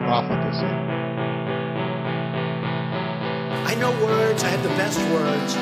[0.00, 0.64] profligacy.
[3.68, 5.54] I know words, I have the best words.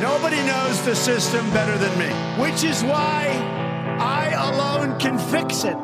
[0.00, 2.08] Nobody knows the system better than me,
[2.40, 3.26] which is why
[3.98, 5.76] I alone can fix it.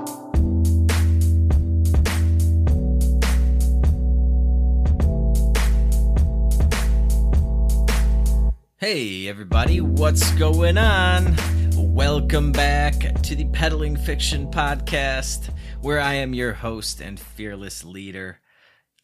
[8.79, 11.35] Hey, everybody, what's going on?
[11.77, 15.49] Welcome back to the Peddling Fiction Podcast,
[15.81, 18.41] where I am your host and fearless leader,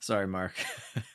[0.00, 0.54] Sorry, Marc.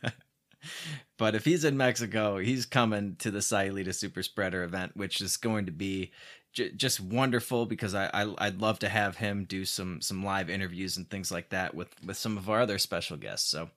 [1.17, 5.37] but if he's in Mexico, he's coming to the Sayulita Super Spreader event, which is
[5.37, 6.11] going to be
[6.53, 10.49] j- just wonderful because I, I would love to have him do some some live
[10.49, 13.49] interviews and things like that with with some of our other special guests.
[13.49, 13.69] So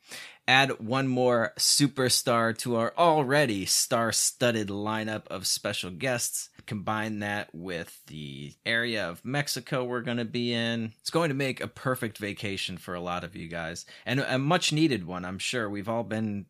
[0.47, 6.51] add one more superstar to our already star-studded lineup of special guests.
[6.67, 10.93] Combine that with the area of Mexico we're going to be in.
[11.01, 14.39] It's going to make a perfect vacation for a lot of you guys and a
[14.39, 15.25] much needed one.
[15.25, 16.47] I'm sure we've all been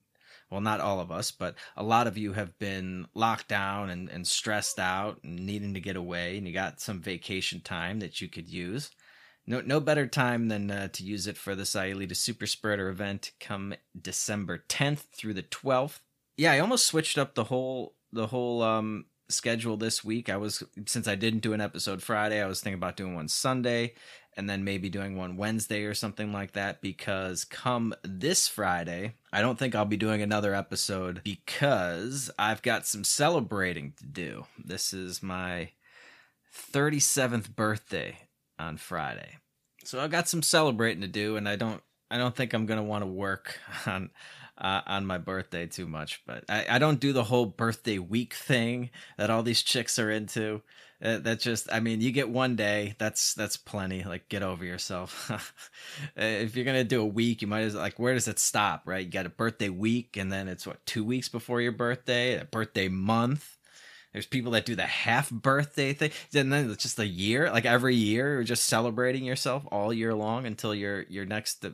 [0.54, 4.09] well, not all of us, but a lot of you have been locked down and,
[4.09, 8.20] and stressed out and needing to get away, and you got some vacation time that
[8.20, 8.92] you could use.
[9.48, 13.32] No, no better time than uh, to use it for the Sayulita Super Spreader event
[13.41, 15.98] come December 10th through the 12th.
[16.37, 20.29] Yeah, I almost switched up the whole the whole um, schedule this week.
[20.29, 23.29] I was since I didn't do an episode Friday, I was thinking about doing one
[23.29, 23.95] Sunday
[24.37, 29.41] and then maybe doing one Wednesday or something like that because come this Friday, I
[29.41, 34.47] don't think I'll be doing another episode because I've got some celebrating to do.
[34.63, 35.71] This is my
[36.73, 38.19] 37th birthday
[38.59, 39.39] on Friday.
[39.84, 42.79] So I've got some celebrating to do and I don't I don't think I'm going
[42.79, 44.11] to want to work on
[44.59, 48.34] uh, on my birthday too much, but I, I don't do the whole birthday week
[48.34, 50.62] thing that all these chicks are into.
[51.03, 52.94] Uh, that's just, I mean, you get one day.
[52.98, 54.04] That's that's plenty.
[54.04, 55.30] Like, get over yourself.
[56.18, 58.83] Uh, if you're gonna do a week, you might as like, where does it stop?
[58.84, 59.04] Right?
[59.04, 62.45] You got a birthday week, and then it's what two weeks before your birthday, a
[62.45, 63.57] birthday month.
[64.12, 67.65] There's people that do the half birthday thing, and then it's just a year, like
[67.65, 71.65] every year, you're just celebrating yourself all year long until your your next.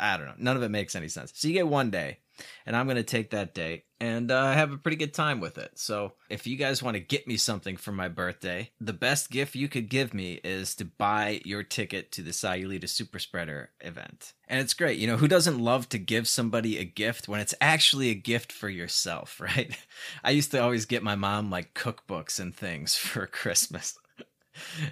[0.00, 0.34] I don't know.
[0.38, 1.32] None of it makes any sense.
[1.34, 2.18] So you get one day
[2.66, 5.58] and I'm going to take that date and uh, have a pretty good time with
[5.58, 5.72] it.
[5.74, 9.54] So, if you guys want to get me something for my birthday, the best gift
[9.54, 14.34] you could give me is to buy your ticket to the Sayulita Super Spreader event.
[14.46, 14.98] And it's great.
[14.98, 18.52] You know, who doesn't love to give somebody a gift when it's actually a gift
[18.52, 19.76] for yourself, right?
[20.22, 23.98] I used to always get my mom like cookbooks and things for Christmas.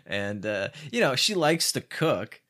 [0.07, 2.41] and uh, you know she likes to cook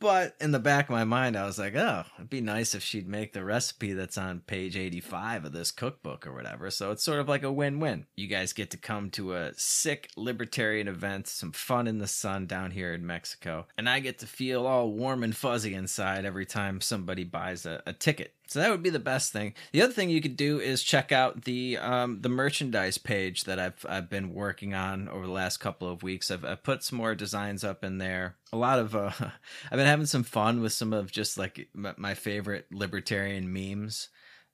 [0.00, 2.82] but in the back of my mind, I was like, oh, it'd be nice if
[2.82, 6.70] she'd make the recipe that's on page 85 of this cookbook or whatever.
[6.70, 8.06] So it's sort of like a win win.
[8.14, 12.46] You guys get to come to a sick libertarian event, some fun in the sun
[12.46, 13.66] down here in Mexico.
[13.76, 17.82] And I get to feel all warm and fuzzy inside every time somebody buys a,
[17.86, 18.34] a ticket.
[18.48, 19.52] So that would be the best thing.
[19.72, 23.58] The other thing you could do is check out the um, the merchandise page that
[23.58, 26.30] I've I've been working on over the last couple of weeks.
[26.30, 28.36] I've, I've put some more designs up in there.
[28.50, 32.14] A lot of uh, I've been having some fun with some of just like my
[32.14, 34.08] favorite libertarian memes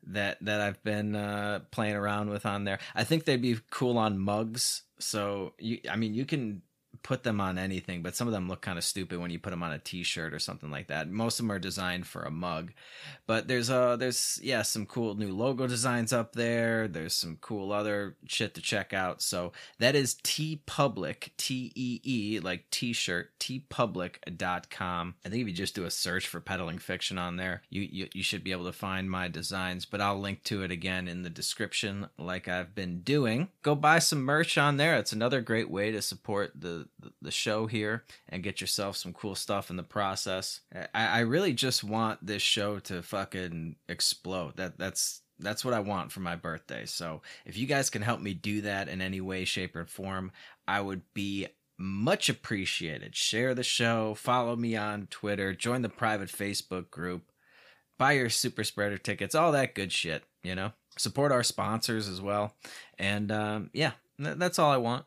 [0.07, 2.79] that that I've been uh, playing around with on there.
[2.95, 4.83] I think they'd be cool on mugs.
[4.99, 6.63] So you, I mean, you can
[7.05, 9.51] put them on anything, but some of them look kind of stupid when you put
[9.51, 11.09] them on a t-shirt or something like that.
[11.09, 12.73] Most of them are designed for a mug.
[13.27, 16.89] But there's uh there's yeah, some cool new logo designs up there.
[16.89, 19.21] There's some cool other shit to check out.
[19.21, 25.15] So that is TeePublic, T E E like t-shirt, teepublic.com.
[25.25, 28.09] I think if you just do a search for peddling fiction on there, you, you
[28.15, 31.23] you should be able to find my designs, but I'll link to it again in
[31.23, 33.49] the description like I've been doing.
[33.63, 34.97] Go buy some merch on there.
[34.97, 36.89] It's another great way to support the
[37.23, 40.61] the, show here and get yourself some cool stuff in the process.
[40.73, 44.57] I, I really just want this show to fucking explode.
[44.57, 46.87] That that's that's what I want for my birthday.
[46.87, 50.33] So if you guys can help me do that in any way, shape, or form,
[50.67, 53.17] I would be much appreciated.
[53.17, 57.33] Share the show, follow me on Twitter, join the private Facebook group,
[57.99, 60.73] buy your super spreader tickets, all that good shit, you know?
[60.97, 62.55] Support our sponsors as well.
[62.99, 65.05] And um, yeah, that's all I want.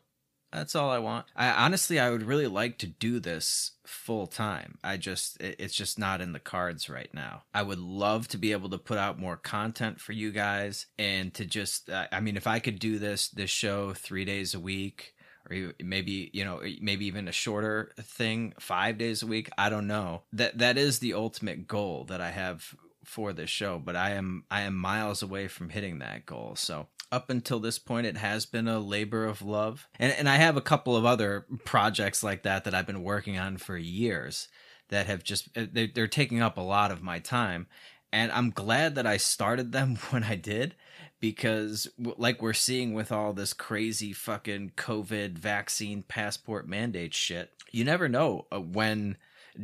[0.52, 1.26] That's all I want.
[1.36, 4.78] I honestly, I would really like to do this full time.
[4.82, 7.42] I just, it's just not in the cards right now.
[7.52, 11.34] I would love to be able to put out more content for you guys and
[11.34, 14.60] to just, uh, I mean, if I could do this, this show three days a
[14.60, 15.14] week,
[15.50, 19.86] or maybe you know maybe even a shorter thing five days a week i don't
[19.86, 22.74] know that that is the ultimate goal that i have
[23.08, 26.54] for this show but i am i am miles away from hitting that goal.
[26.56, 29.88] So up until this point it has been a labor of love.
[29.98, 33.38] And and I have a couple of other projects like that that I've been working
[33.38, 34.48] on for years
[34.90, 37.66] that have just uh, they're, they're taking up a lot of my time.
[38.10, 40.74] And I'm glad that I started them when I did
[41.20, 47.82] because like we're seeing with all this crazy fucking covid vaccine passport mandate shit you
[47.82, 49.16] never know uh, when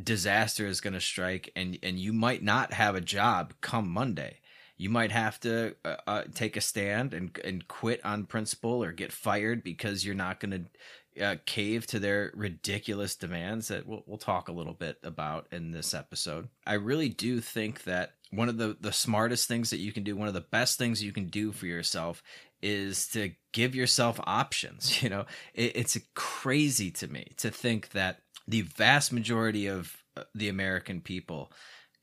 [0.03, 4.39] disaster is going to strike and and you might not have a job come Monday
[4.77, 8.91] you might have to uh, uh, take a stand and and quit on principle or
[8.91, 10.65] get fired because you're not going to
[11.21, 15.71] uh, cave to their ridiculous demands that we'll, we'll talk a little bit about in
[15.71, 16.49] this episode.
[16.65, 20.15] I really do think that one of the the smartest things that you can do,
[20.15, 22.21] one of the best things you can do for yourself
[22.61, 25.01] is to give yourself options.
[25.05, 30.23] You know, it, it's crazy to me to think that the vast majority of uh,
[30.33, 31.51] the American people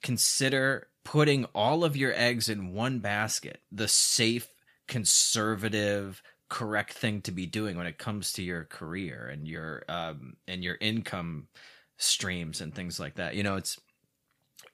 [0.02, 4.48] consider putting all of your eggs in one basket, the safe,
[4.88, 10.36] conservative, correct thing to be doing when it comes to your career and your um
[10.46, 11.48] and your income
[11.96, 13.34] streams and things like that.
[13.34, 13.80] You know, it's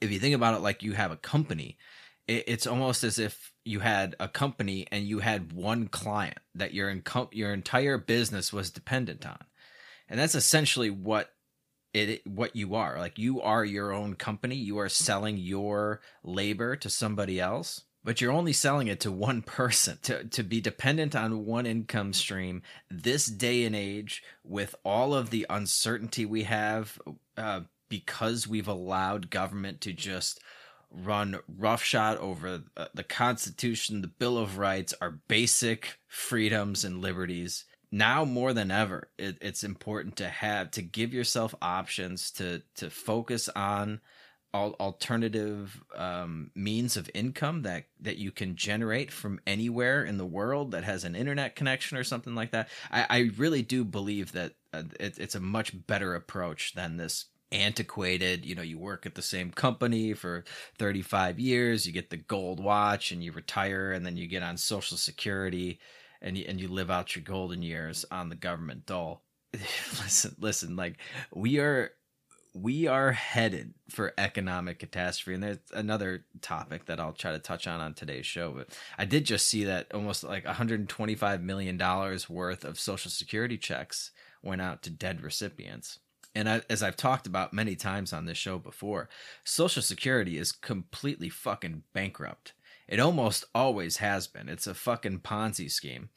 [0.01, 1.79] if you think about it like you have a company,
[2.27, 6.75] it, it's almost as if you had a company and you had one client that
[6.75, 9.39] your income your entire business was dependent on.
[10.09, 11.31] And that's essentially what
[11.99, 12.99] it what you are.
[12.99, 14.57] Like you are your own company.
[14.57, 19.43] You are selling your labor to somebody else but you're only selling it to one
[19.59, 25.15] person to, to be dependent on one income stream this day and age with all
[25.15, 26.99] of the uncertainty we have
[27.37, 30.41] uh, because we've allowed government to just
[30.91, 37.67] run roughshod over uh, the constitution the bill of rights our basic freedoms and liberties
[37.91, 42.91] now more than ever it, it's important to have to give yourself options to to
[42.91, 44.01] focus on
[44.55, 50.27] all alternative um, means of income that that you can generate from anywhere in the
[50.27, 52.69] world that has an internet connection or something like that.
[52.91, 57.27] I, I really do believe that uh, it, it's a much better approach than this
[57.51, 60.45] antiquated you know you work at the same company for
[60.79, 64.59] 35 years you get the gold watch and you retire and then you get on
[64.59, 65.79] social security
[66.21, 69.23] and you, and you live out your golden years on the government dole.
[69.53, 70.99] listen, listen, like
[71.35, 71.93] we are
[72.55, 75.35] we are headed for economic catastrophe.
[75.35, 79.05] And there's another topic that I'll try to touch on on today's show but I
[79.05, 84.11] did just see that almost like 125 million dollars worth of social security checks
[84.43, 85.99] went out to dead recipients.
[86.35, 89.09] And I, as I've talked about many times on this show before
[89.45, 92.53] social security is completely fucking bankrupt
[92.89, 94.49] it almost always has been.
[94.49, 96.09] It's a fucking Ponzi scheme.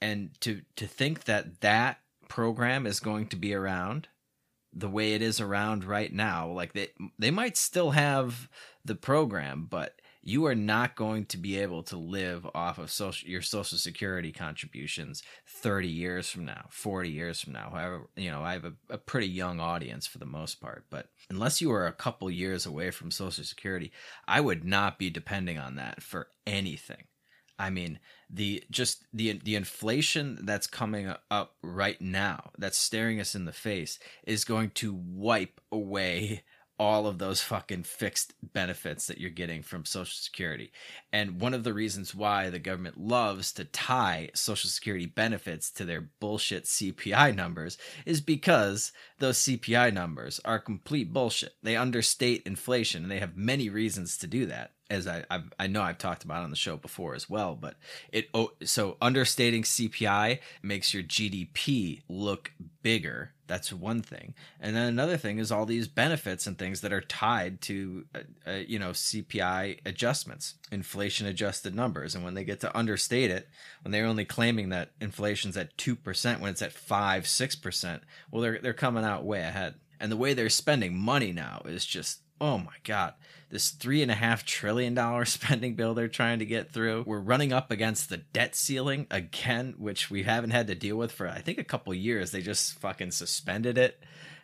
[0.00, 4.08] And to to think that that program is going to be around
[4.72, 6.48] the way it is around right now.
[6.48, 8.48] Like they they might still have
[8.84, 13.28] the program, but you are not going to be able to live off of social
[13.28, 18.42] your social security contributions 30 years from now 40 years from now however you know
[18.42, 21.86] i have a, a pretty young audience for the most part but unless you are
[21.86, 23.92] a couple years away from social security
[24.28, 27.04] i would not be depending on that for anything.
[27.58, 28.00] I mean
[28.30, 33.52] the just the the inflation that's coming up right now that's staring us in the
[33.52, 36.42] face is going to wipe away
[36.80, 40.72] all of those fucking fixed benefits that you're getting from Social Security.
[41.12, 45.84] And one of the reasons why the government loves to tie Social Security benefits to
[45.84, 51.52] their bullshit CPI numbers is because those CPI numbers are complete bullshit.
[51.62, 55.66] They understate inflation, and they have many reasons to do that as I I've, i
[55.66, 57.54] know I've talked about on the show before as well.
[57.54, 57.76] But
[58.12, 63.32] it oh, so understating CPI makes your GDP look bigger.
[63.50, 67.00] That's one thing, and then another thing is all these benefits and things that are
[67.00, 72.60] tied to uh, uh, you know CPI adjustments, inflation adjusted numbers, and when they get
[72.60, 73.48] to understate it,
[73.82, 78.04] when they're only claiming that inflation's at two percent when it's at five six percent,
[78.30, 81.84] well they're they're coming out way ahead, and the way they're spending money now is
[81.84, 83.14] just oh my god.
[83.50, 87.04] This three and a half trillion dollar spending bill they're trying to get through.
[87.06, 91.12] We're running up against the debt ceiling again which we haven't had to deal with
[91.12, 92.30] for i think a couple years.
[92.30, 94.02] They just fucking suspended it.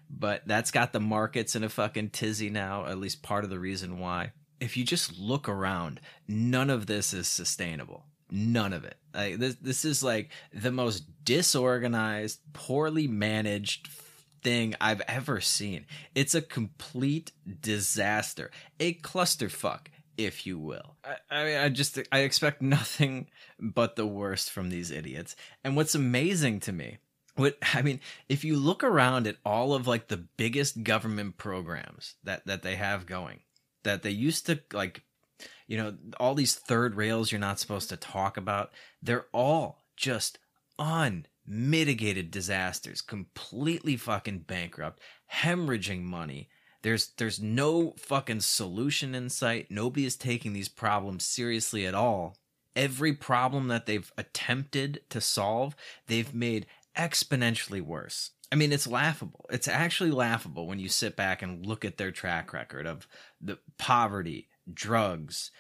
[0.08, 3.58] But that's got the markets in a fucking tizzy now at least part of the
[3.58, 4.32] reason why.
[4.60, 8.04] If you just look around none of this is sustainable.
[8.30, 8.96] None of it.
[9.14, 13.88] Like this this is like the most disorganized poorly managed
[14.46, 15.86] thing I've ever seen.
[16.14, 20.94] It's a complete disaster, a clusterfuck, if you will.
[21.04, 23.26] I, I mean, I just I expect nothing
[23.58, 25.34] but the worst from these idiots.
[25.64, 26.98] And what's amazing to me
[27.34, 27.98] what I mean,
[28.28, 32.76] if you look around at all of like the biggest government programs that that they
[32.76, 33.40] have going,
[33.82, 35.02] that they used to like,
[35.66, 38.70] you know, all these third rails you're not supposed to talk about,
[39.02, 40.38] they're all just
[40.78, 45.00] un mitigated disasters, completely fucking bankrupt,
[45.32, 46.48] hemorrhaging money.
[46.82, 49.70] There's there's no fucking solution in sight.
[49.70, 52.36] Nobody is taking these problems seriously at all.
[52.74, 55.74] Every problem that they've attempted to solve,
[56.06, 58.32] they've made exponentially worse.
[58.52, 59.46] I mean, it's laughable.
[59.50, 63.08] It's actually laughable when you sit back and look at their track record of
[63.40, 65.50] the poverty, drugs,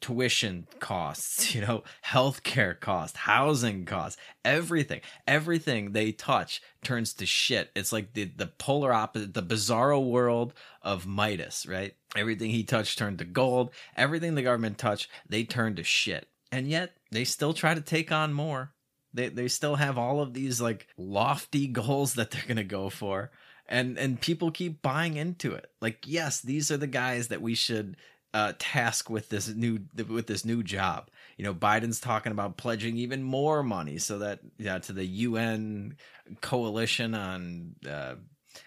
[0.00, 7.70] tuition costs, you know, healthcare costs, housing costs, everything, everything they touch turns to shit.
[7.74, 11.94] It's like the, the polar opposite, the bizarro world of Midas, right?
[12.16, 13.70] Everything he touched turned to gold.
[13.96, 16.28] Everything the government touched, they turned to shit.
[16.52, 18.72] And yet they still try to take on more.
[19.12, 23.30] They, they still have all of these like lofty goals that they're to go for.
[23.68, 25.70] And, and people keep buying into it.
[25.80, 27.96] Like, yes, these are the guys that we should
[28.32, 31.10] uh, task with this new with this new job.
[31.36, 35.96] You know, Biden's talking about pledging even more money so that yeah to the UN
[36.40, 38.14] coalition on uh,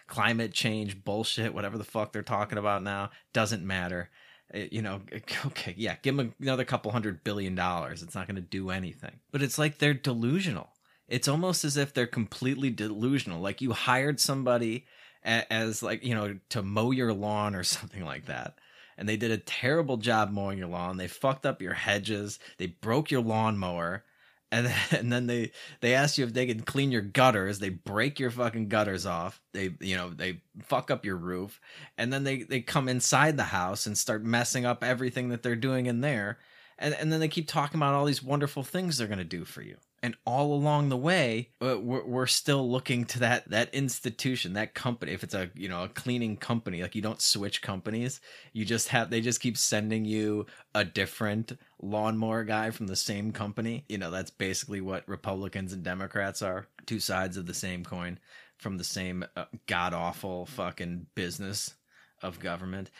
[0.06, 4.10] climate change bullshit, whatever the fuck they're talking about now doesn't matter.
[4.52, 5.00] It, you know,
[5.46, 8.02] okay, yeah, give them another couple hundred billion dollars.
[8.02, 9.20] It's not going to do anything.
[9.32, 10.68] But it's like they're delusional.
[11.08, 13.40] It's almost as if they're completely delusional.
[13.40, 14.86] Like you hired somebody
[15.24, 18.58] as like you know to mow your lawn or something like that
[18.96, 20.96] and they did a terrible job mowing your lawn.
[20.96, 22.38] They fucked up your hedges.
[22.58, 24.04] They broke your lawnmower.
[24.52, 27.58] And then, and then they they ask you if they can clean your gutters.
[27.58, 29.40] They break your fucking gutters off.
[29.52, 31.60] They you know they fuck up your roof,
[31.98, 35.56] and then they they come inside the house and start messing up everything that they're
[35.56, 36.38] doing in there.
[36.78, 39.62] And and then they keep talking about all these wonderful things they're gonna do for
[39.62, 44.74] you and all along the way we're, we're still looking to that that institution that
[44.74, 45.12] company.
[45.12, 48.20] If it's a you know a cleaning company like you don't switch companies.
[48.52, 50.44] You just have they just keep sending you
[50.74, 53.86] a different lawnmower guy from the same company.
[53.88, 56.66] You know that's basically what republicans and democrats are.
[56.84, 58.18] Two sides of the same coin
[58.58, 61.76] from the same uh, god awful fucking business
[62.22, 62.90] of government.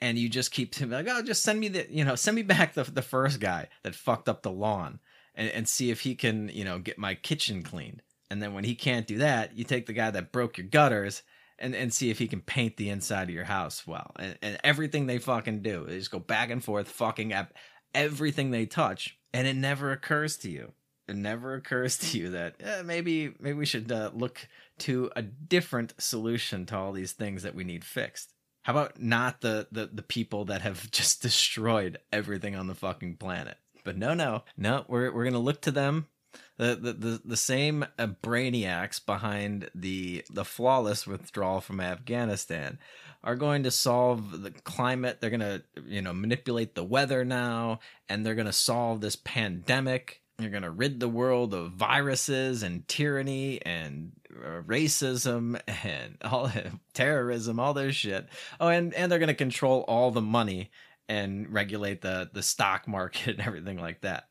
[0.00, 2.72] And you just keep like, oh, just send me the, you know, send me back
[2.72, 4.98] the the first guy that fucked up the lawn
[5.34, 8.02] and, and see if he can, you know, get my kitchen cleaned.
[8.30, 11.22] And then when he can't do that, you take the guy that broke your gutters
[11.58, 14.12] and, and see if he can paint the inside of your house well.
[14.18, 17.52] And, and everything they fucking do, they just go back and forth, fucking up
[17.94, 20.72] everything they touch, and it never occurs to you.
[21.08, 24.48] It never occurs to you that eh, maybe maybe we should uh, look
[24.78, 28.32] to a different solution to all these things that we need fixed.
[28.62, 33.16] How about not the, the the people that have just destroyed everything on the fucking
[33.16, 33.58] planet?
[33.84, 34.84] But no, no, no.
[34.88, 36.08] We're we're gonna look to them
[36.56, 42.78] The, the the the same brainiacs behind the the flawless withdrawal from Afghanistan
[43.24, 45.20] are going to solve the climate.
[45.20, 49.16] They're going to you know manipulate the weather now, and they're going to solve this
[49.16, 50.22] pandemic.
[50.38, 56.50] They're going to rid the world of viruses and tyranny and uh, racism and all
[56.94, 58.26] terrorism, all this shit.
[58.58, 60.70] Oh, and and they're going to control all the money
[61.12, 64.24] and regulate the the stock market and everything like that.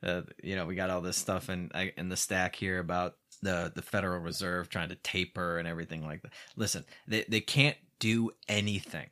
[0.00, 3.72] Uh, you know, we got all this stuff in in the stack here about the
[3.74, 6.32] the Federal Reserve trying to taper and everything like that.
[6.56, 9.08] Listen, they they can't do anything.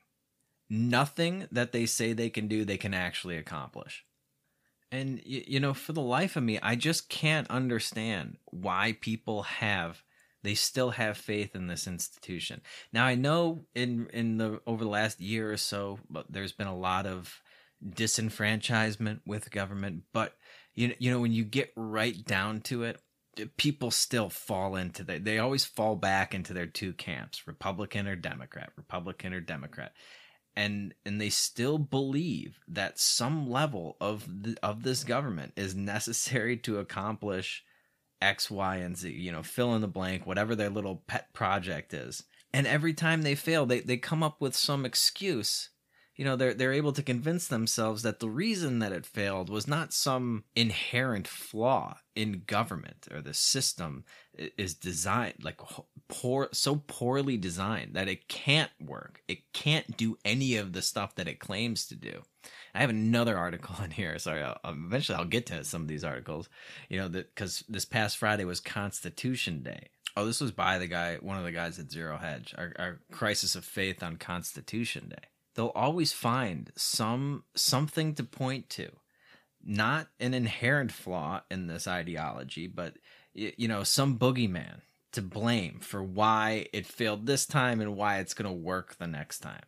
[0.68, 4.04] Nothing that they say they can do, they can actually accomplish.
[4.92, 9.44] And you, you know, for the life of me, I just can't understand why people
[9.44, 10.02] have
[10.46, 12.62] they still have faith in this institution.
[12.92, 16.68] Now I know in in the over the last year or so, but there's been
[16.68, 17.42] a lot of
[17.84, 20.36] disenfranchisement with government, but
[20.74, 23.00] you you know when you get right down to it,
[23.38, 25.24] eh, people still fall into that.
[25.24, 29.94] They always fall back into their two camps, Republican or Democrat, Republican or Democrat.
[30.54, 36.56] And and they still believe that some level of the, of this government is necessary
[36.58, 37.64] to accomplish
[38.20, 41.92] X, Y, and Z, you know, fill in the blank, whatever their little pet project
[41.92, 42.25] is.
[42.52, 45.70] And every time they fail, they, they come up with some excuse.
[46.16, 49.68] You know they're they're able to convince themselves that the reason that it failed was
[49.68, 55.61] not some inherent flaw in government or the system is designed like
[56.08, 59.23] poor so poorly designed that it can't work.
[59.28, 62.23] It can't do any of the stuff that it claims to do
[62.76, 64.18] i have another article in here.
[64.18, 66.49] Sorry I'll, eventually i'll get to some of these articles.
[66.88, 69.88] You know because this past friday was constitution day.
[70.16, 72.54] Oh this was by the guy one of the guys at zero hedge.
[72.56, 75.28] Our, our crisis of faith on constitution day.
[75.54, 78.90] They'll always find some something to point to.
[79.64, 82.99] Not an inherent flaw in this ideology but
[83.33, 84.80] you know some boogeyman
[85.12, 89.06] to blame for why it failed this time and why it's going to work the
[89.06, 89.62] next time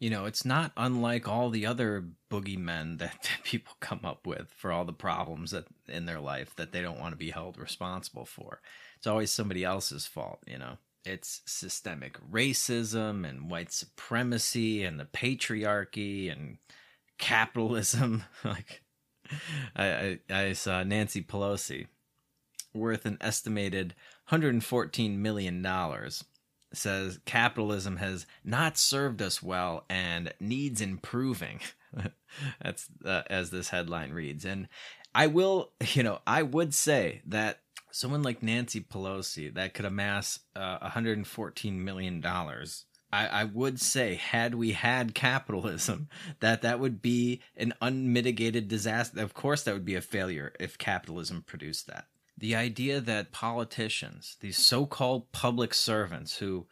[0.00, 4.50] you know it's not unlike all the other boogeymen that, that people come up with
[4.56, 7.56] for all the problems that in their life that they don't want to be held
[7.56, 8.60] responsible for
[8.96, 15.06] it's always somebody else's fault you know it's systemic racism and white supremacy and the
[15.06, 16.58] patriarchy and
[17.18, 18.24] capitalism.
[18.44, 18.82] like,
[19.76, 21.86] I, I, I saw Nancy Pelosi,
[22.74, 23.94] worth an estimated
[24.28, 26.24] 114 million dollars,
[26.72, 31.60] says capitalism has not served us well and needs improving.
[32.62, 34.68] That's uh, as this headline reads, and
[35.14, 40.40] I will, you know, I would say that someone like Nancy Pelosi that could amass
[40.54, 42.86] uh, 114 million dollars.
[43.12, 46.08] I, I would say, had we had capitalism,
[46.40, 49.20] that that would be an unmitigated disaster.
[49.20, 52.06] Of course, that would be a failure if capitalism produced that.
[52.40, 56.66] The idea that politicians, these so-called public servants who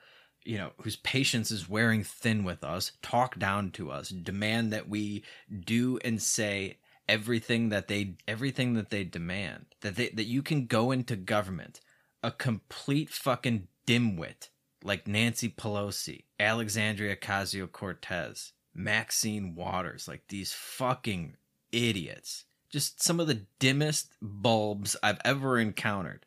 [0.45, 4.89] you know, whose patience is wearing thin with us, talk down to us, demand that
[4.89, 5.23] we
[5.67, 10.67] do and say everything that they everything that they demand that they that you can
[10.67, 11.81] go into government
[12.23, 14.49] a complete fucking dimwit
[14.85, 21.37] like Nancy Pelosi, Alexandria Ocasio-Cortez, Maxine Waters, like these fucking
[21.73, 22.45] idiots.
[22.71, 26.27] Just some of the dimmest bulbs I've ever encountered.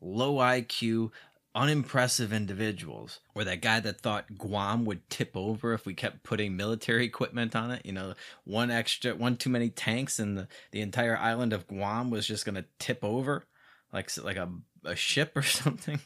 [0.00, 1.10] Low IQ,
[1.54, 6.56] unimpressive individuals or that guy that thought Guam would tip over if we kept putting
[6.56, 8.14] military equipment on it you know
[8.44, 12.44] one extra one too many tanks and the, the entire island of Guam was just
[12.44, 13.46] going to tip over
[13.92, 14.48] like like a,
[14.84, 15.98] a ship or something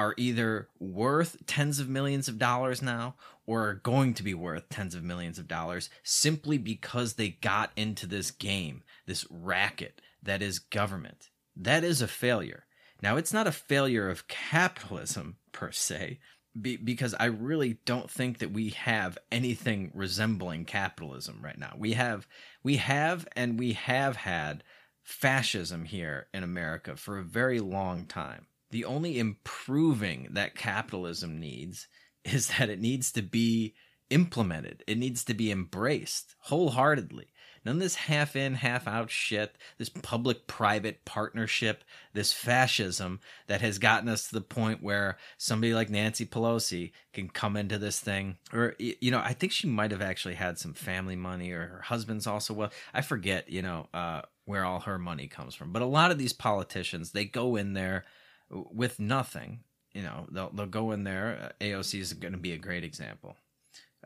[0.00, 3.14] are either worth tens of millions of dollars now
[3.46, 7.70] or are going to be worth tens of millions of dollars simply because they got
[7.76, 12.64] into this game this racket that is government that is a failure
[13.02, 16.18] now, it's not a failure of capitalism per se,
[16.60, 21.74] be, because I really don't think that we have anything resembling capitalism right now.
[21.78, 22.26] We have,
[22.62, 24.64] we have, and we have had
[25.02, 28.46] fascism here in America for a very long time.
[28.70, 31.88] The only improving that capitalism needs
[32.24, 33.74] is that it needs to be
[34.10, 34.84] implemented.
[34.86, 37.28] It needs to be embraced wholeheartedly.
[37.64, 43.60] None of this half in, half out shit, this public private partnership, this fascism that
[43.60, 48.00] has gotten us to the point where somebody like Nancy Pelosi can come into this
[48.00, 48.38] thing.
[48.52, 51.82] Or, you know, I think she might have actually had some family money or her
[51.82, 52.72] husband's also well.
[52.94, 55.70] I forget, you know, uh, where all her money comes from.
[55.70, 58.06] But a lot of these politicians, they go in there
[58.50, 59.60] with nothing.
[59.92, 61.52] You know, they'll, they'll go in there.
[61.60, 63.36] Uh, AOC is going to be a great example.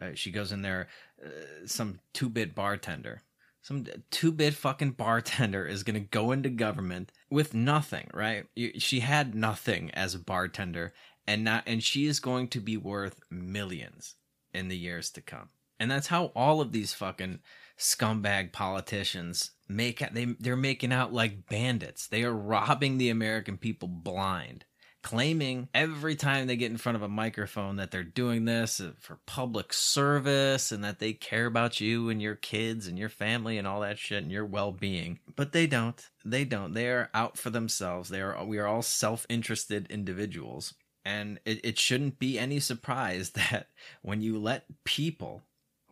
[0.01, 0.89] Uh, she goes in there,
[1.25, 1.29] uh,
[1.67, 3.23] some two bit bartender
[3.65, 8.45] some two bit fucking bartender is going to go into government with nothing, right?
[8.79, 10.93] She had nothing as a bartender
[11.27, 14.17] and not and she is going to be worth millions
[14.53, 15.49] in the years to come.
[15.81, 17.41] And that's how all of these fucking
[17.79, 22.07] scumbag politicians make they they're making out like bandits.
[22.07, 24.65] They are robbing the American people blind
[25.05, 29.21] claiming every time they get in front of a microphone that they're doing this for
[29.27, 33.69] public service and that they care about you and your kids and your family and
[33.69, 35.21] all that shit and your well-being.
[35.37, 36.03] But they don't.
[36.25, 36.73] They don't.
[36.73, 38.09] They are out for themselves.
[38.09, 40.75] They are we are all self-interested individuals.
[41.05, 43.69] And it, it shouldn't be any surprise that
[44.01, 45.43] when you let people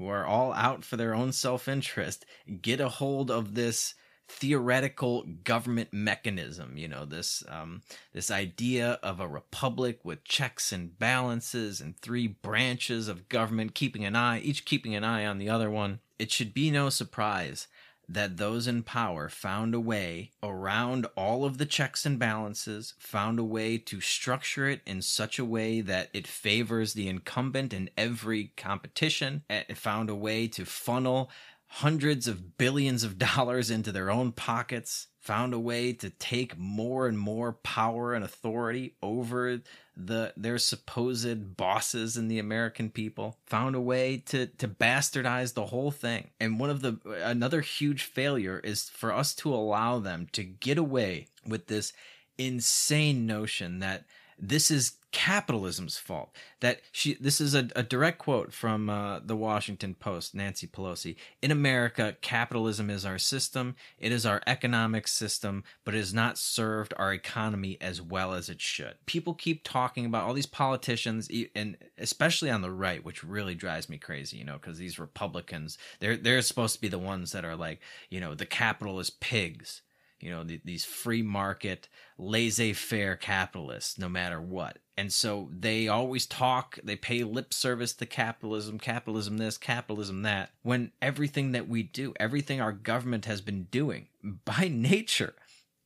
[0.02, 2.26] who are all out for their own self-interest
[2.60, 3.94] get a hold of this
[4.28, 10.98] theoretical government mechanism you know this um, this idea of a republic with checks and
[10.98, 15.48] balances and three branches of government keeping an eye each keeping an eye on the
[15.48, 16.00] other one.
[16.18, 17.66] It should be no surprise
[18.08, 23.38] that those in power found a way around all of the checks and balances, found
[23.38, 27.90] a way to structure it in such a way that it favors the incumbent in
[27.96, 31.30] every competition, it found a way to funnel
[31.66, 37.06] hundreds of billions of dollars into their own pockets, found a way to take more
[37.06, 39.60] and more power and authority over
[39.96, 45.66] the their supposed bosses and the American people, found a way to to bastardize the
[45.66, 46.30] whole thing.
[46.40, 50.78] And one of the another huge failure is for us to allow them to get
[50.78, 51.92] away with this
[52.38, 54.04] insane notion that
[54.42, 56.34] this is capitalism's fault.
[56.60, 61.16] That she this is a, a direct quote from uh, the washington post nancy pelosi.
[61.40, 63.76] In america capitalism is our system.
[63.98, 68.48] It is our economic system but it has not served our economy as well as
[68.48, 68.94] it should.
[69.06, 73.88] People keep talking about all these politicians and especially on the right which really drives
[73.88, 77.44] me crazy you know because these republicans they're they're supposed to be the ones that
[77.44, 79.82] are like you know the capitalist pigs
[80.22, 84.78] you know the, these free market laissez-faire capitalists no matter what.
[84.96, 90.50] And so they always talk they pay lip service to capitalism capitalism this capitalism that
[90.62, 94.08] when everything that we do everything our government has been doing
[94.44, 95.34] by nature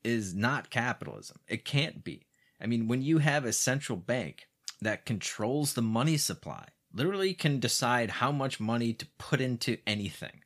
[0.05, 1.39] is not capitalism.
[1.49, 2.27] It can't be.
[2.61, 4.49] I mean when you have a central bank
[4.83, 10.43] that controls the money supply literally can decide how much money to put into anything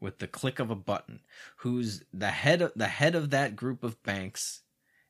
[0.00, 1.20] with the click of a button
[1.58, 4.62] who's the head of the head of that group of banks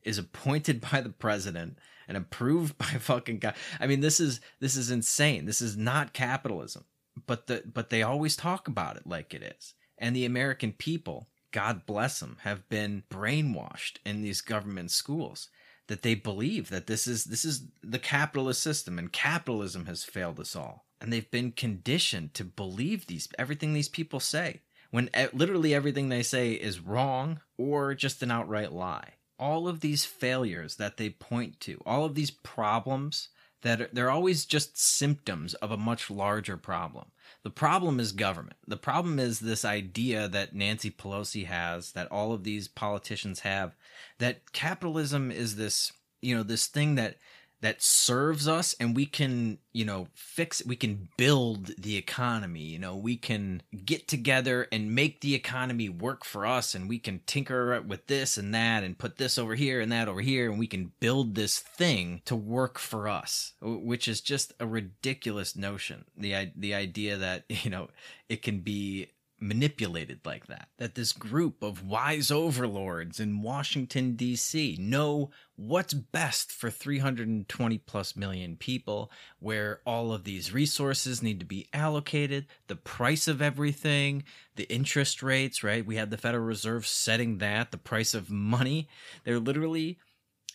[0.03, 3.55] is appointed by the president and approved by fucking God.
[3.79, 5.45] I mean, this is this is insane.
[5.45, 6.85] This is not capitalism.
[7.27, 9.75] But the but they always talk about it like it is.
[9.99, 15.49] And the American people, God bless them, have been brainwashed in these government schools
[15.89, 20.39] that they believe that this is this is the capitalist system and capitalism has failed
[20.39, 20.87] us all.
[21.01, 26.23] And they've been conditioned to believe these everything these people say when literally everything they
[26.23, 29.15] say is wrong or just an outright lie.
[29.39, 33.29] All of these failures that they point to, all of these problems
[33.63, 37.07] that are, they're always just symptoms of a much larger problem.
[37.43, 38.57] The problem is government.
[38.67, 43.77] The problem is this idea that Nancy Pelosi has, that all of these politicians have,
[44.19, 47.17] that capitalism is this, you know, this thing that
[47.61, 52.79] that serves us and we can you know fix we can build the economy you
[52.79, 57.21] know we can get together and make the economy work for us and we can
[57.27, 60.59] tinker with this and that and put this over here and that over here and
[60.59, 66.05] we can build this thing to work for us which is just a ridiculous notion.
[66.17, 67.89] The the idea that you know
[68.29, 69.09] it can be
[69.41, 70.69] manipulated like that.
[70.79, 74.77] That this group of wise overlords in Washington, D.C.
[74.81, 81.47] know what's best for 320 plus million people, where all of these resources need to
[81.47, 84.25] be allocated, the price of everything,
[84.57, 85.87] the interest rates, right?
[85.87, 88.89] We have the Federal Reserve setting that, the price of money.
[89.25, 89.99] They're literally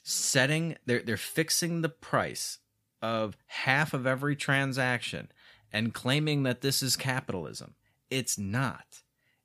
[0.04, 2.60] setting, they're, they're fixing the price
[3.02, 5.30] of half of every transaction
[5.72, 7.76] and claiming that this is capitalism
[8.14, 9.02] it's not.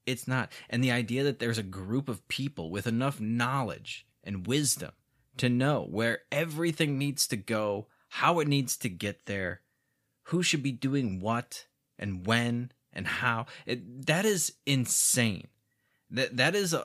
[0.06, 0.52] It's not.
[0.68, 4.92] And the idea that there's a group of people with enough knowledge and wisdom
[5.38, 9.62] to know where everything needs to go, how it needs to get there,
[10.24, 11.66] who should be doing what
[11.98, 13.46] and when and how.
[13.64, 15.48] It, that is insane.
[16.10, 16.84] That that is a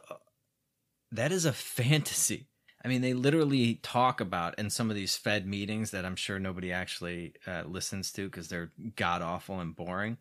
[1.12, 2.48] that is a fantasy.
[2.84, 6.39] I mean, they literally talk about in some of these Fed meetings that I'm sure
[6.39, 10.17] nobody actually uh, listens to because they're god awful and boring.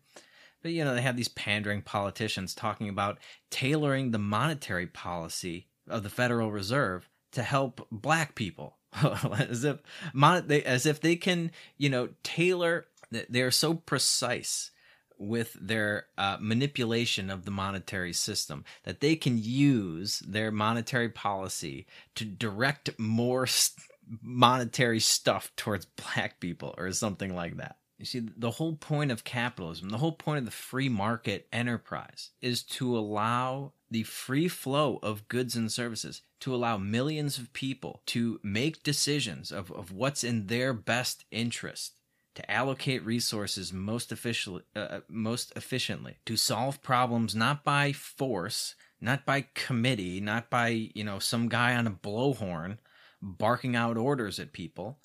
[0.63, 3.19] But you know, they have these pandering politicians talking about
[3.51, 8.77] tailoring the monetary policy of the Federal Reserve to help black people.
[9.39, 9.79] as if
[10.13, 12.85] mon- they, as if they can, you know, tailor
[13.29, 14.71] they are so precise
[15.17, 21.85] with their uh, manipulation of the monetary system that they can use their monetary policy
[22.15, 23.85] to direct more st-
[24.21, 27.77] monetary stuff towards black people or something like that.
[27.97, 32.31] You see, the whole point of capitalism, the whole point of the free market enterprise
[32.41, 38.01] is to allow the free flow of goods and services, to allow millions of people
[38.07, 41.99] to make decisions of, of what's in their best interest
[42.35, 48.75] to allocate resources most efficiently, uh, uh, most efficiently, to solve problems not by force,
[48.99, 52.77] not by committee, not by you know some guy on a blowhorn
[53.21, 54.99] barking out orders at people,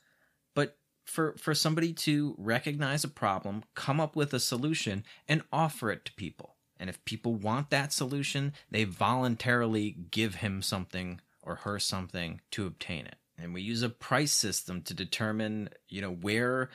[1.09, 6.05] for for somebody to recognize a problem, come up with a solution, and offer it
[6.05, 6.57] to people.
[6.79, 12.66] And if people want that solution, they voluntarily give him something or her something to
[12.66, 16.71] obtain it and we use a price system to determine you know where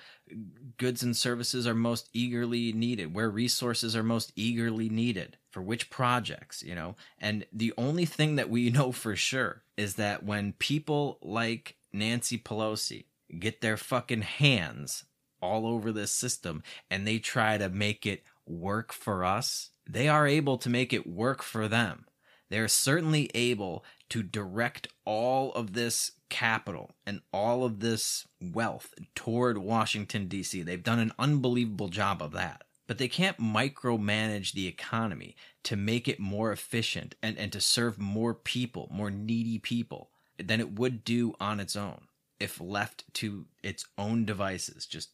[0.78, 5.90] goods and services are most eagerly needed where resources are most eagerly needed for which
[5.90, 10.54] projects you know and the only thing that we know for sure is that when
[10.54, 13.06] people like Nancy Pelosi
[13.40, 15.06] get their fucking hands
[15.42, 20.28] all over this system and they try to make it work for us they are
[20.28, 22.06] able to make it work for them
[22.54, 29.58] they're certainly able to direct all of this capital and all of this wealth toward
[29.58, 30.62] Washington, D.C.
[30.62, 32.64] They've done an unbelievable job of that.
[32.86, 37.98] But they can't micromanage the economy to make it more efficient and, and to serve
[37.98, 42.02] more people, more needy people, than it would do on its own
[42.44, 45.10] if left to its own devices, just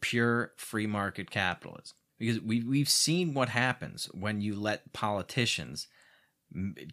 [0.00, 1.96] pure free market capitalism.
[2.18, 5.88] Because we, we've seen what happens when you let politicians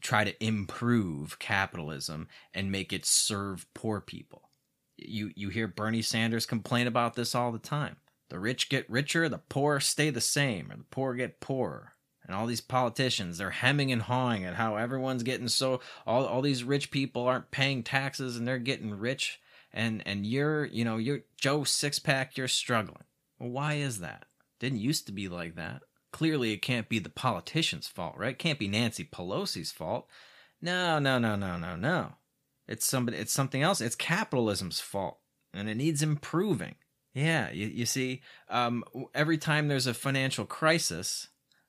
[0.01, 4.49] try to improve capitalism and make it serve poor people.
[4.97, 7.97] You you hear Bernie Sanders complain about this all the time.
[8.29, 11.93] The rich get richer, the poor stay the same, or the poor get poorer.
[12.25, 16.41] And all these politicians, they're hemming and hawing at how everyone's getting so all all
[16.41, 19.39] these rich people aren't paying taxes and they're getting rich
[19.75, 23.03] and and you're, you know, you're Joe Sixpack, you're struggling.
[23.37, 24.25] Well, why is that?
[24.59, 25.83] Didn't used to be like that
[26.15, 28.39] clearly it can't be the politician's fault, right?
[28.39, 30.07] Can't be Nancy Pelosi's fault.
[30.61, 32.13] No, no, no, no, no, no.
[32.69, 33.81] It's somebody it's something else.
[33.81, 35.19] It's capitalism's fault.
[35.53, 36.75] And it needs improving.
[37.13, 41.27] Yeah, you, you see, um, every time there's a financial crisis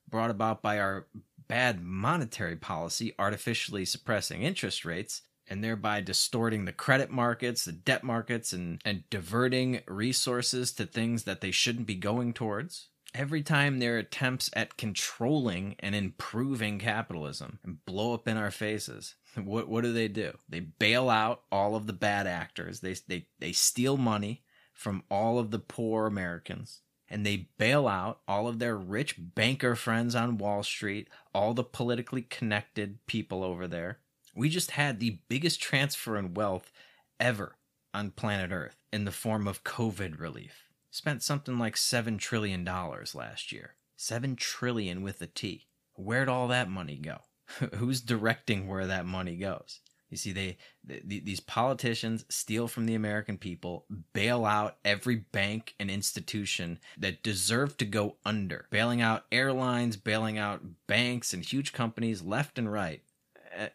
[0.09, 1.07] brought about by our
[1.49, 8.03] bad monetary policy, artificially suppressing interest rates, and thereby distorting the credit markets, the debt
[8.03, 13.79] markets, and, and diverting resources to things that they shouldn't be going towards every time
[13.79, 19.83] their attempts at controlling and improving capitalism and blow up in our faces, what what
[19.83, 20.37] do they do?
[20.47, 22.79] They bail out all of the bad actors.
[22.79, 28.19] They they they steal money from all of the poor Americans and they bail out
[28.27, 33.67] all of their rich banker friends on Wall Street, all the politically connected people over
[33.67, 33.99] there.
[34.37, 36.71] We just had the biggest transfer in wealth
[37.19, 37.55] ever
[37.91, 43.51] on planet Earth in the form of COVID relief spent something like $7 trillion last
[43.51, 43.73] year.
[43.95, 45.65] 7 trillion with a T.
[45.95, 47.21] Where'd all that money go?
[47.77, 49.79] Who's directing where that money goes?
[50.11, 55.73] You see, they, they, these politicians steal from the American people, bail out every bank
[55.79, 61.73] and institution that deserve to go under, bailing out airlines, bailing out banks and huge
[61.73, 63.01] companies left and right,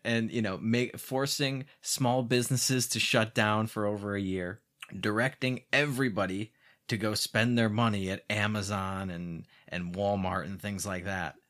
[0.05, 4.61] and you know, make forcing small businesses to shut down for over a year,
[4.99, 6.53] directing everybody
[6.89, 11.37] to go spend their money at Amazon and and Walmart and things like that.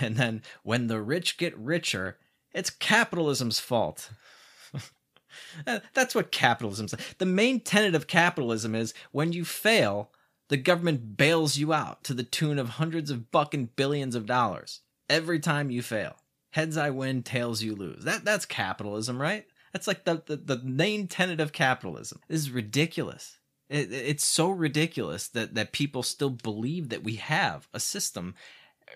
[0.00, 2.16] And then when the rich get richer,
[2.54, 4.08] it's capitalism's fault.
[5.92, 6.86] That's what capitalism.
[7.18, 10.10] The main tenet of capitalism is when you fail,
[10.48, 14.80] the government bails you out to the tune of hundreds of bucking billions of dollars
[15.10, 16.16] every time you fail.
[16.54, 18.04] Heads I win, tails you lose.
[18.04, 19.44] That that's capitalism, right?
[19.72, 22.20] That's like the, the, the main tenet of capitalism.
[22.28, 23.38] This is ridiculous.
[23.68, 28.36] It, it's so ridiculous that, that people still believe that we have a system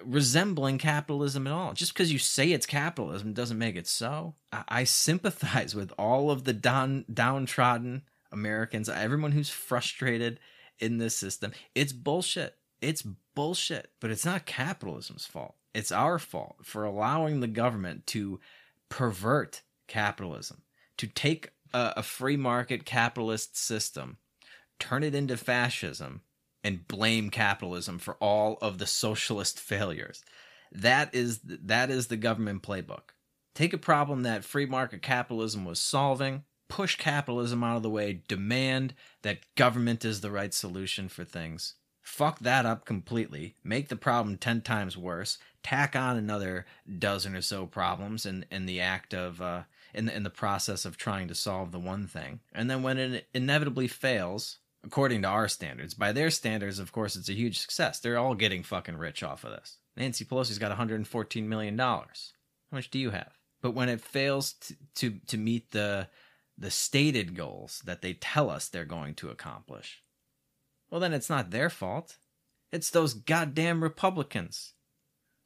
[0.05, 1.73] resembling capitalism at all.
[1.73, 4.37] Just because you say it's capitalism doesn't make it so.
[4.53, 10.39] I, I sympathize with all of the down downtrodden Americans, everyone who's frustrated
[10.79, 11.51] in this system.
[11.75, 12.55] It's bullshit.
[12.81, 15.57] It's bullshit, but it's not capitalism's fault.
[15.75, 18.41] It's our fault for allowing the government to
[18.89, 20.63] pervert capitalism,
[20.97, 24.19] to take a, a free market capitalist system
[24.79, 26.23] turn it into fascism,
[26.65, 30.25] and blame capitalism for all of the socialist failures.
[30.73, 33.11] That is that is the government playbook.
[33.55, 38.23] Take a problem that free market capitalism was solving, push capitalism out of the way,
[38.29, 41.75] demand that government is the right solution for things.
[42.09, 46.65] Fuck that up completely, make the problem 10 times worse, tack on another
[46.99, 50.85] dozen or so problems in, in the act of, uh, in the, in the process
[50.85, 52.41] of trying to solve the one thing.
[52.53, 57.15] And then when it inevitably fails, according to our standards, by their standards, of course,
[57.15, 58.01] it's a huge success.
[58.01, 59.77] They're all getting fucking rich off of this.
[59.97, 62.33] Nancy Pelosi's got 114 million dollars.
[62.71, 63.33] How much do you have?
[63.61, 66.09] But when it fails to, to, to meet the
[66.61, 70.03] the stated goals that they tell us they're going to accomplish,
[70.91, 72.17] well, then it's not their fault.
[72.73, 74.75] It's those goddamn Republicans.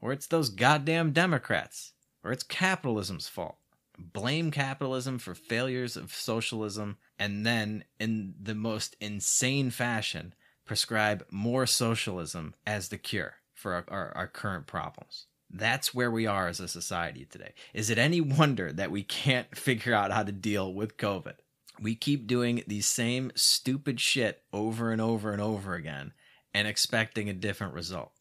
[0.01, 1.93] Or it's those goddamn Democrats.
[2.25, 3.57] Or it's capitalism's fault.
[3.99, 11.67] Blame capitalism for failures of socialism, and then, in the most insane fashion, prescribe more
[11.67, 15.27] socialism as the cure for our, our, our current problems.
[15.51, 17.53] That's where we are as a society today.
[17.75, 21.35] Is it any wonder that we can't figure out how to deal with COVID?
[21.81, 26.13] We keep doing the same stupid shit over and over and over again
[26.55, 28.13] and expecting a different result.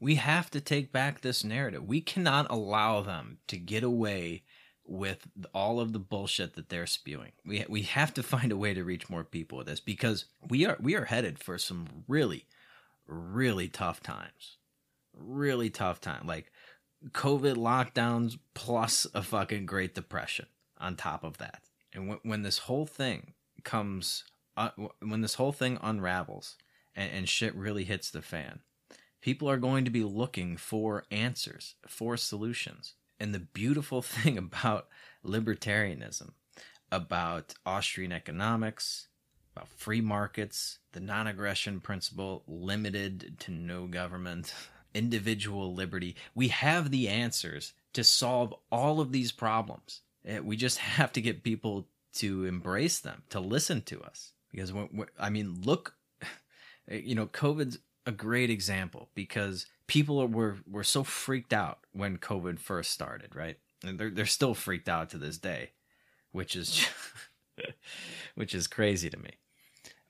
[0.00, 1.84] We have to take back this narrative.
[1.84, 4.42] We cannot allow them to get away
[4.84, 7.32] with all of the bullshit that they're spewing.
[7.44, 10.66] We we have to find a way to reach more people with this because we
[10.66, 12.46] are we are headed for some really
[13.06, 14.56] really tough times.
[15.14, 16.26] Really tough time.
[16.26, 16.50] Like
[17.08, 20.46] COVID lockdowns plus a fucking Great Depression
[20.78, 21.62] on top of that.
[21.92, 24.24] And when, when this whole thing comes,
[24.56, 26.56] uh, when this whole thing unravels
[26.94, 28.60] and, and shit really hits the fan,
[29.20, 32.94] people are going to be looking for answers, for solutions.
[33.18, 34.88] And the beautiful thing about
[35.24, 36.30] libertarianism,
[36.90, 39.08] about Austrian economics,
[39.54, 44.54] about free markets, the non aggression principle, limited to no government,
[44.94, 46.16] individual liberty.
[46.34, 50.02] We have the answers to solve all of these problems.
[50.26, 54.32] Eh, we just have to get people to embrace them, to listen to us.
[54.50, 54.72] Because,
[55.18, 55.94] I mean, look,
[56.88, 62.18] eh, you know, COVID's a great example because people were, were so freaked out when
[62.18, 63.58] COVID first started, right?
[63.84, 65.70] And they're, they're still freaked out to this day,
[66.32, 66.86] which is,
[68.34, 69.32] which is crazy to me.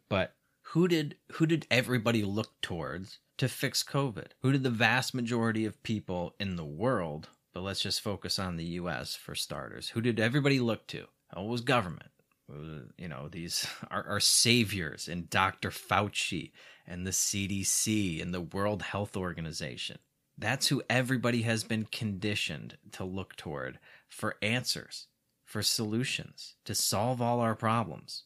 [0.08, 4.28] But who did, who did everybody look towards to fix COVID?
[4.42, 7.28] Who did the vast majority of people in the world,
[7.60, 11.04] but let's just focus on the US for starters, who did everybody look to?
[11.36, 12.08] Oh, it was government.
[12.50, 15.68] Uh, you know, these are our saviors and Dr.
[15.68, 16.52] Fauci
[16.86, 19.98] and the CDC and the World Health Organization.
[20.38, 25.08] That's who everybody has been conditioned to look toward for answers,
[25.44, 28.24] for solutions, to solve all our problems.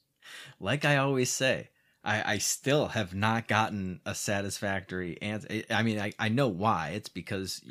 [0.61, 1.71] Like I always say,
[2.05, 5.63] I, I still have not gotten a satisfactory answer.
[5.71, 6.91] I mean, I, I know why.
[6.91, 7.63] It's because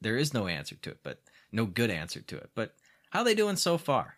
[0.00, 1.20] there is no answer to it, but
[1.52, 2.50] no good answer to it.
[2.54, 2.74] But
[3.10, 4.16] how they doing so far?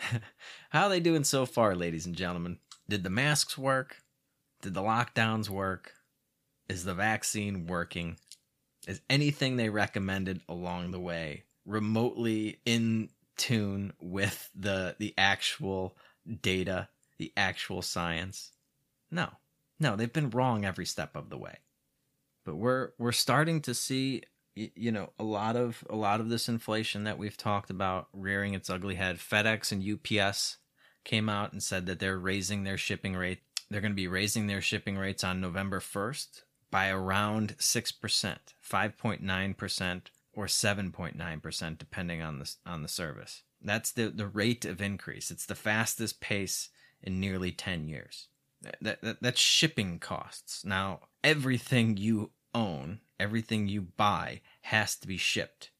[0.70, 2.58] how they doing so far, ladies and gentlemen?
[2.88, 4.02] Did the masks work?
[4.60, 5.94] Did the lockdowns work?
[6.68, 8.18] Is the vaccine working?
[8.86, 15.96] Is anything they recommended along the way remotely in tune with the the actual
[16.42, 18.52] data, the actual science?
[19.16, 19.30] No,
[19.80, 21.60] no, they've been wrong every step of the way.
[22.44, 24.24] But we're we're starting to see,
[24.54, 28.52] you know, a lot of a lot of this inflation that we've talked about rearing
[28.52, 29.16] its ugly head.
[29.16, 30.58] FedEx and UPS
[31.04, 33.38] came out and said that they're raising their shipping rate.
[33.70, 40.00] They're going to be raising their shipping rates on November 1st by around 6%, 5.9%
[40.34, 43.44] or 7.9% depending on the on the service.
[43.62, 45.30] That's the the rate of increase.
[45.30, 46.68] It's the fastest pace
[47.02, 48.28] in nearly 10 years
[48.80, 50.64] that, that that's shipping costs.
[50.64, 55.70] Now, everything you own, everything you buy has to be shipped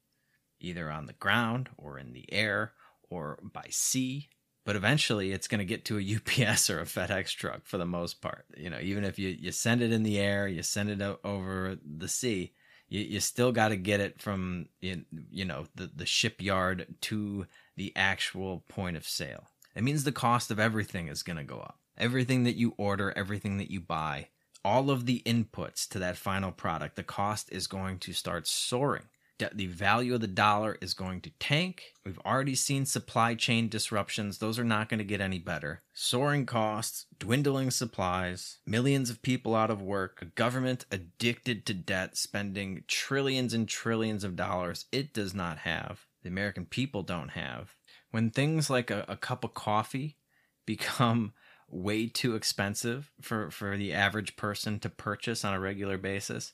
[0.60, 2.72] either on the ground or in the air
[3.08, 4.28] or by sea.
[4.64, 7.86] But eventually it's going to get to a UPS or a FedEx truck for the
[7.86, 8.46] most part.
[8.56, 11.76] You know, even if you, you send it in the air, you send it over
[11.84, 12.52] the sea,
[12.88, 17.46] you, you still got to get it from, you know, the, the shipyard to
[17.76, 19.48] the actual point of sale.
[19.74, 23.12] It means the cost of everything is going to go up everything that you order,
[23.16, 24.28] everything that you buy,
[24.64, 29.04] all of the inputs to that final product, the cost is going to start soaring.
[29.52, 31.92] The value of the dollar is going to tank.
[32.06, 34.38] We've already seen supply chain disruptions.
[34.38, 35.82] Those are not going to get any better.
[35.92, 42.16] Soaring costs, dwindling supplies, millions of people out of work, a government addicted to debt,
[42.16, 47.76] spending trillions and trillions of dollars it does not have, the American people don't have.
[48.10, 50.16] When things like a, a cup of coffee
[50.66, 51.34] become
[51.70, 56.52] way too expensive for for the average person to purchase on a regular basis,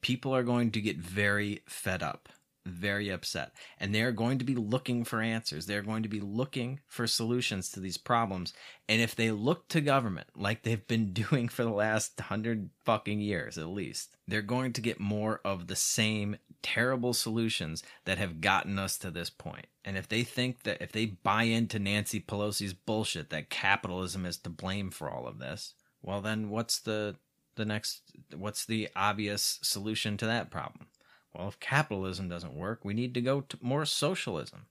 [0.00, 2.28] people are going to get very fed up.
[2.66, 3.52] very upset.
[3.78, 5.64] And they're going to be looking for answers.
[5.66, 8.52] They're going to be looking for solutions to these problems.
[8.88, 13.20] And if they look to government like they've been doing for the last hundred fucking
[13.20, 18.40] years at least, they're going to get more of the same terrible solutions that have
[18.42, 19.66] gotten us to this point.
[19.84, 24.36] And if they think that if they buy into Nancy Pelosi's bullshit that capitalism is
[24.38, 27.16] to blame for all of this, well then what's the
[27.56, 28.02] the next
[28.36, 30.88] what's the obvious solution to that problem?
[31.34, 34.66] Well, if capitalism doesn't work, we need to go to more socialism.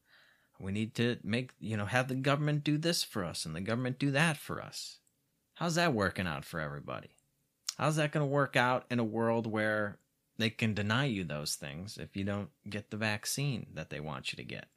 [0.59, 3.61] We need to make, you know, have the government do this for us and the
[3.61, 4.97] government do that for us.
[5.55, 7.11] How's that working out for everybody?
[7.77, 9.99] How's that going to work out in a world where
[10.37, 14.33] they can deny you those things if you don't get the vaccine that they want
[14.33, 14.67] you to get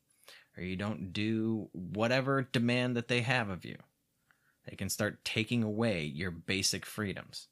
[0.57, 3.76] or you don't do whatever demand that they have of you?
[4.68, 7.48] They can start taking away your basic freedoms.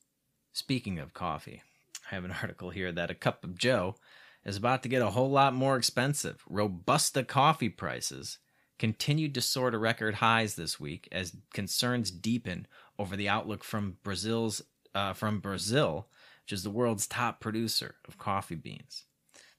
[0.52, 1.62] Speaking of coffee,
[2.10, 3.96] I have an article here that a cup of Joe
[4.44, 6.42] is about to get a whole lot more expensive.
[6.48, 8.38] Robusta coffee prices
[8.78, 12.66] continued to soar to record highs this week as concerns deepen
[12.98, 14.62] over the outlook from Brazil's
[14.94, 16.08] uh, from Brazil,
[16.44, 19.04] which is the world's top producer of coffee beans.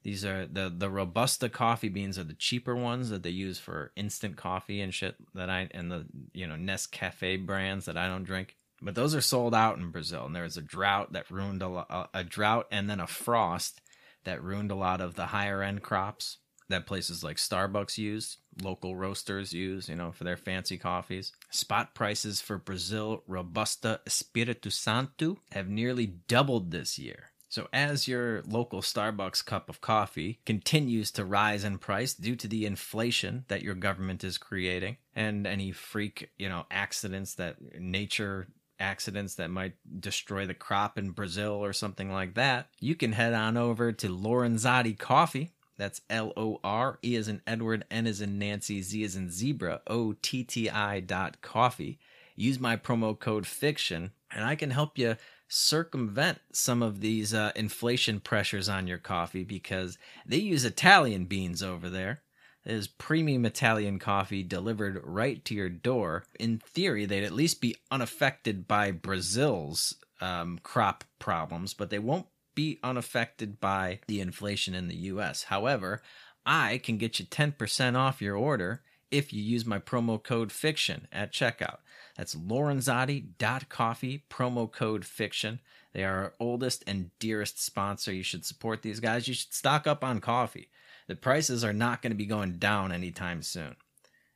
[0.03, 3.91] These are the the robusta coffee beans are the cheaper ones that they use for
[3.95, 8.23] instant coffee and shit that I and the you know Nescafe brands that I don't
[8.23, 8.55] drink.
[8.81, 12.09] But those are sold out in Brazil, and there was a drought that ruined a,
[12.15, 13.79] a drought and then a frost
[14.23, 16.37] that ruined a lot of the higher end crops
[16.71, 21.31] that places like Starbucks use, local roasters use, you know, for their fancy coffees.
[21.51, 27.30] Spot prices for Brazil Robusta Espírito Santo have nearly doubled this year.
[27.51, 32.47] So, as your local Starbucks cup of coffee continues to rise in price due to
[32.47, 38.47] the inflation that your government is creating and any freak, you know, accidents that nature
[38.79, 43.33] accidents that might destroy the crop in Brazil or something like that, you can head
[43.33, 45.51] on over to Lorenzotti Coffee.
[45.77, 49.29] That's L O R E as in Edward, N as in Nancy, Z as in
[49.29, 51.99] Zebra, O T T I dot coffee.
[52.37, 55.17] Use my promo code FICTION, and I can help you
[55.51, 61.61] circumvent some of these uh, inflation pressures on your coffee because they use Italian beans
[61.61, 62.21] over there.
[62.63, 66.23] there is premium Italian coffee delivered right to your door.
[66.39, 72.27] In theory, they'd at least be unaffected by Brazil's um, crop problems, but they won't
[72.55, 75.43] be unaffected by the inflation in the US.
[75.43, 76.01] However,
[76.45, 81.07] I can get you 10% off your order if you use my promo code FICTION
[81.11, 81.79] at checkout.
[82.21, 85.59] That's lorenzotti.coffee, promo code FICTION.
[85.91, 88.13] They are our oldest and dearest sponsor.
[88.13, 89.27] You should support these guys.
[89.27, 90.69] You should stock up on coffee
[91.07, 93.75] the prices are not going to be going down anytime soon.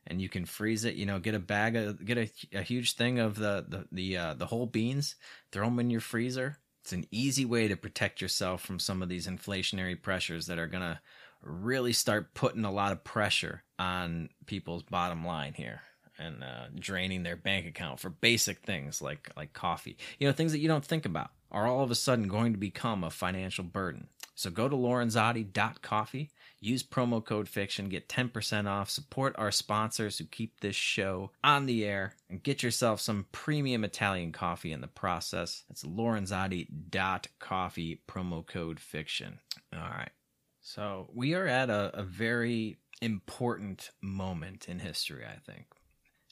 [0.04, 2.94] And you can freeze it, you know, get a bag of, get a, a huge
[2.96, 5.14] thing of the, the, the, uh, the whole beans,
[5.52, 6.58] throw them in your freezer.
[6.82, 10.66] It's an easy way to protect yourself from some of these inflationary pressures that are
[10.66, 10.98] going to
[11.40, 15.82] really start putting a lot of pressure on people's bottom line here
[16.18, 19.96] and uh, draining their bank account for basic things like like coffee.
[20.18, 22.58] You know, things that you don't think about are all of a sudden going to
[22.58, 24.08] become a financial burden.
[24.34, 30.24] So go to lorenzotti.coffee Use promo code FICTION, get 10% off, support our sponsors who
[30.24, 34.88] keep this show on the air, and get yourself some premium Italian coffee in the
[34.88, 35.64] process.
[35.68, 39.40] That's lorenzotti.coffee, promo code FICTION.
[39.74, 40.12] All right.
[40.60, 45.66] So we are at a, a very important moment in history, I think.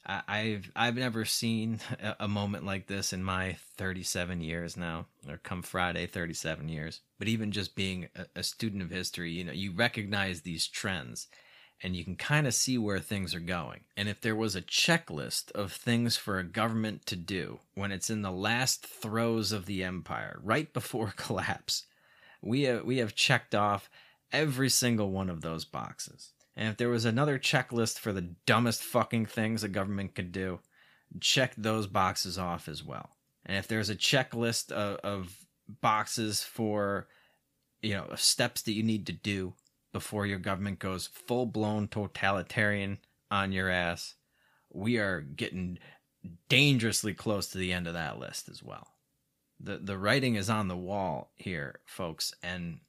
[0.05, 1.79] I've I've never seen
[2.19, 7.01] a moment like this in my 37 years now, or come Friday, 37 years.
[7.17, 11.27] But even just being a, student of history, you know, you recognize these trends,
[11.81, 13.81] and you can kind of see where things are going.
[13.97, 18.09] And if there was a checklist of things for a government to do when it's
[18.11, 21.85] in the last throes of the empire, right before collapse,
[22.41, 23.89] we have, we have checked off
[24.31, 26.33] every single one of those boxes.
[26.55, 30.59] And if there was another checklist for the dumbest fucking things a government could do,
[31.19, 33.09] check those boxes off as well.
[33.45, 35.37] And if there's a checklist of, of
[35.81, 37.07] boxes for,
[37.81, 39.53] you know, steps that you need to do
[39.91, 42.99] before your government goes full blown totalitarian
[43.29, 44.15] on your ass,
[44.73, 45.77] we are getting
[46.49, 48.87] dangerously close to the end of that list as well.
[49.59, 52.79] The the writing is on the wall here, folks, and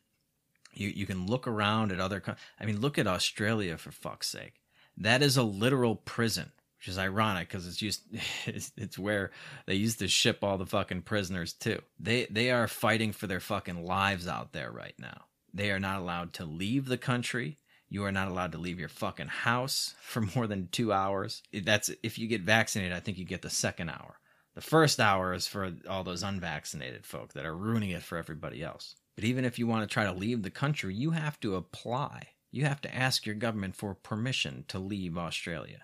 [0.76, 2.22] you you can look around at other.
[2.60, 4.60] I mean, look at Australia for fuck's sake.
[4.96, 8.02] That is a literal prison, which is ironic because it's just
[8.46, 9.30] it's, it's where
[9.66, 11.80] they used to ship all the fucking prisoners to.
[11.98, 15.24] They they are fighting for their fucking lives out there right now.
[15.52, 17.56] They are not allowed to leave the country.
[17.88, 21.42] You are not allowed to leave your fucking house for more than two hours.
[21.52, 22.96] That's if you get vaccinated.
[22.96, 24.18] I think you get the second hour.
[24.54, 28.62] The first hour is for all those unvaccinated folk that are ruining it for everybody
[28.62, 28.96] else.
[29.16, 32.28] But even if you want to try to leave the country, you have to apply
[32.56, 35.82] you have to ask your government for permission to leave Australia.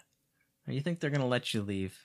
[0.66, 1.98] You think they're going to let you leave?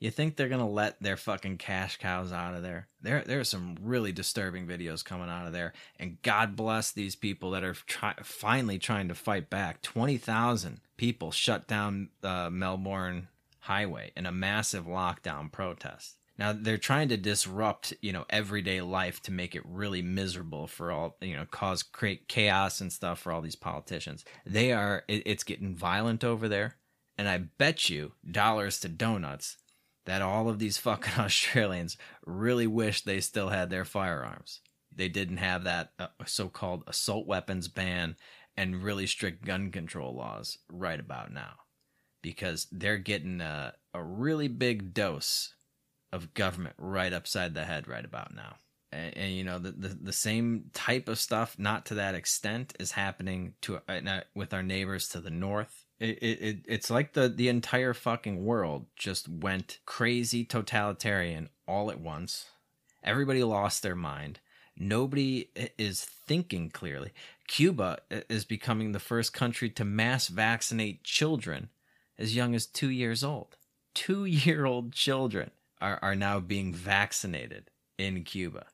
[0.00, 2.88] You think they're going to let their fucking cash cows out of there?
[3.00, 7.16] There there are some really disturbing videos coming out of there and God bless these
[7.16, 9.80] people that are try- finally trying to fight back.
[9.80, 13.28] 20,000 people shut down the Melbourne
[13.60, 16.16] highway in a massive lockdown protest.
[16.38, 20.90] Now they're trying to disrupt, you know, everyday life to make it really miserable for
[20.90, 24.24] all, you know, cause create chaos and stuff for all these politicians.
[24.46, 26.76] They are it, it's getting violent over there,
[27.18, 29.58] and I bet you dollars to donuts
[30.06, 34.60] that all of these fucking Australians really wish they still had their firearms.
[34.94, 38.16] They didn't have that uh, so-called assault weapons ban
[38.56, 41.54] and really strict gun control laws right about now
[42.22, 45.54] because they're getting a, a really big dose
[46.12, 48.56] of government right upside the head right about now.
[48.92, 52.74] And, and you know the, the, the same type of stuff, not to that extent,
[52.78, 55.86] is happening to uh, with our neighbors to the north.
[55.98, 62.00] It, it it's like the the entire fucking world just went crazy totalitarian all at
[62.00, 62.46] once.
[63.02, 64.40] Everybody lost their mind.
[64.76, 65.48] Nobody
[65.78, 67.12] is thinking clearly.
[67.46, 71.68] Cuba is becoming the first country to mass vaccinate children
[72.18, 73.56] as young as two years old.
[73.94, 75.50] Two year old children
[75.82, 78.66] are, are now being vaccinated in Cuba.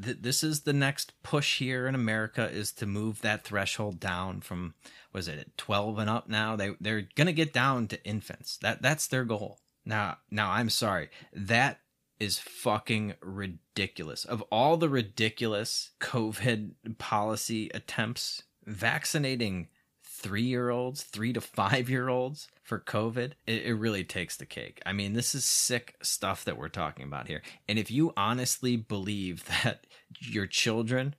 [0.00, 4.40] Th- this is the next push here in America is to move that threshold down
[4.40, 4.74] from
[5.12, 6.54] was it 12 and up now?
[6.54, 8.58] They they're going to get down to infants.
[8.58, 9.58] That that's their goal.
[9.84, 11.08] Now now I'm sorry.
[11.32, 11.80] That
[12.20, 14.24] is fucking ridiculous.
[14.24, 19.68] Of all the ridiculous covid policy attempts vaccinating
[20.04, 24.46] three year olds, three to five year olds for COVID, it, it, really takes the
[24.46, 24.80] cake.
[24.86, 27.42] I mean, this is sick stuff that we're talking about here.
[27.68, 29.88] And if you honestly believe that
[30.20, 31.16] your children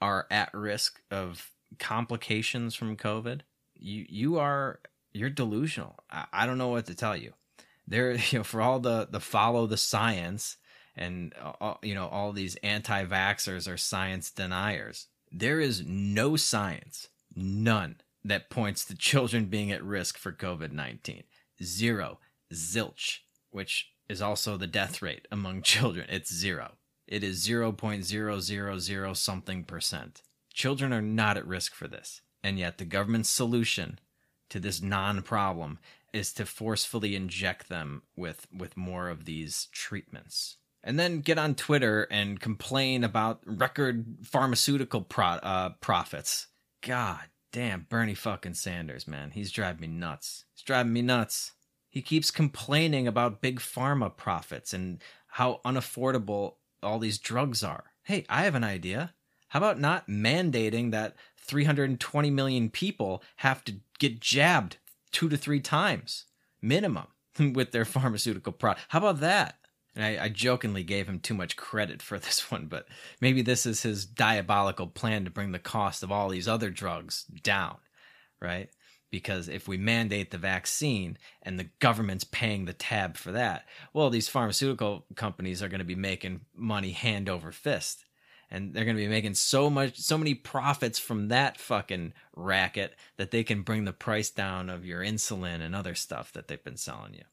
[0.00, 3.40] are at risk of complications from COVID,
[3.74, 4.78] you you are
[5.12, 5.98] you're delusional.
[6.08, 7.32] I, I don't know what to tell you.
[7.88, 10.58] There, you know, for all the the follow the science
[10.94, 15.08] and all, you know all these anti-vaxxers or science deniers.
[15.32, 21.24] There is no science, none that points to children being at risk for COVID 19.
[21.62, 22.18] Zero.
[22.52, 23.18] Zilch,
[23.50, 26.06] which is also the death rate among children.
[26.08, 26.72] It's zero.
[27.06, 30.22] It is 0.000 something percent.
[30.52, 32.22] Children are not at risk for this.
[32.42, 33.98] And yet, the government's solution
[34.50, 35.78] to this non problem
[36.12, 40.58] is to forcefully inject them with, with more of these treatments.
[40.82, 46.48] And then get on Twitter and complain about record pharmaceutical pro- uh, profits.
[46.82, 49.30] God Damn, Bernie fucking Sanders, man.
[49.30, 50.44] He's driving me nuts.
[50.52, 51.52] He's driving me nuts.
[51.88, 57.84] He keeps complaining about big pharma profits and how unaffordable all these drugs are.
[58.02, 59.14] Hey, I have an idea.
[59.50, 64.78] How about not mandating that 320 million people have to get jabbed
[65.12, 66.24] two to three times
[66.60, 67.06] minimum
[67.54, 68.86] with their pharmaceutical product?
[68.88, 69.58] How about that?
[69.94, 72.86] And I, I, jokingly gave him too much credit for this one, but
[73.20, 77.24] maybe this is his diabolical plan to bring the cost of all these other drugs
[77.42, 77.76] down,
[78.40, 78.68] right?
[79.10, 84.10] Because if we mandate the vaccine and the government's paying the tab for that, well,
[84.10, 88.04] these pharmaceutical companies are going to be making money hand over fist.
[88.50, 92.94] And they're going to be making so much, so many profits from that fucking racket
[93.16, 96.62] that they can bring the price down of your insulin and other stuff that they've
[96.62, 97.24] been selling you.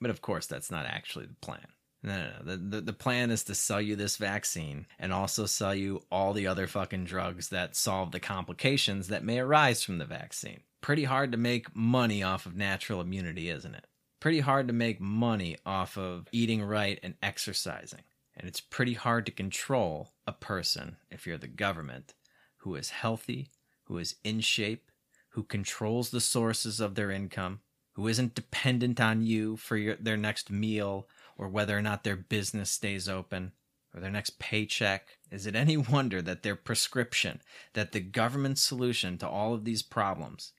[0.00, 1.66] But of course, that's not actually the plan.
[2.06, 2.44] No, no, no.
[2.44, 6.32] The, the, the plan is to sell you this vaccine and also sell you all
[6.32, 10.60] the other fucking drugs that solve the complications that may arise from the vaccine.
[10.80, 13.86] Pretty hard to make money off of natural immunity, isn't it?
[14.20, 18.02] Pretty hard to make money off of eating right and exercising.
[18.36, 22.14] And it's pretty hard to control a person, if you're the government,
[22.58, 23.50] who is healthy,
[23.84, 24.90] who is in shape,
[25.30, 27.60] who controls the sources of their income,
[27.94, 31.08] who isn't dependent on you for your, their next meal
[31.38, 33.52] or whether or not their business stays open
[33.96, 35.18] or their next paycheck.
[35.30, 37.40] Is it any wonder that their prescription,
[37.72, 40.52] that the government solution to all of these problems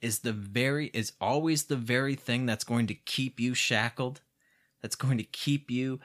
[0.00, 4.20] is the very is always the very thing that's going to keep you shackled,
[4.80, 6.00] that's going to keep you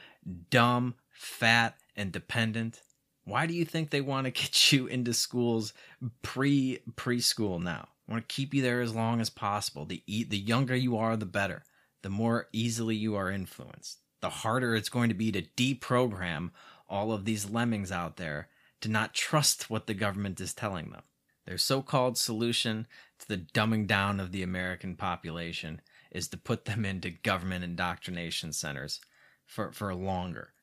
[0.51, 2.81] dumb, fat, and dependent?
[3.23, 5.73] Why do you think they want to get you into schools
[6.21, 7.87] pre preschool now?
[8.07, 9.85] I want to keep you there as long as possible.
[9.85, 11.63] The the younger you are, the better.
[12.03, 16.51] The more easily you are influenced the harder it's going to be to deprogram
[16.89, 18.47] all of these lemmings out there
[18.81, 21.03] to not trust what the government is telling them.
[21.45, 22.87] Their so called solution
[23.19, 28.53] to the dumbing down of the American population is to put them into government indoctrination
[28.53, 28.99] centers
[29.45, 30.53] for, for longer.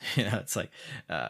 [0.16, 0.70] You know, it's like
[1.08, 1.28] uh,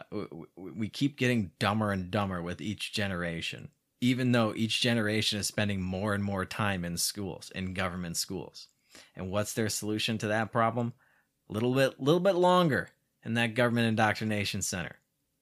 [0.57, 3.69] we, we keep getting dumber and dumber with each generation.
[4.01, 8.67] even though each generation is spending more and more time in schools, in government schools.
[9.15, 10.93] And what's their solution to that problem?
[11.49, 12.89] A little bit, little bit longer
[13.23, 14.97] in that government indoctrination center.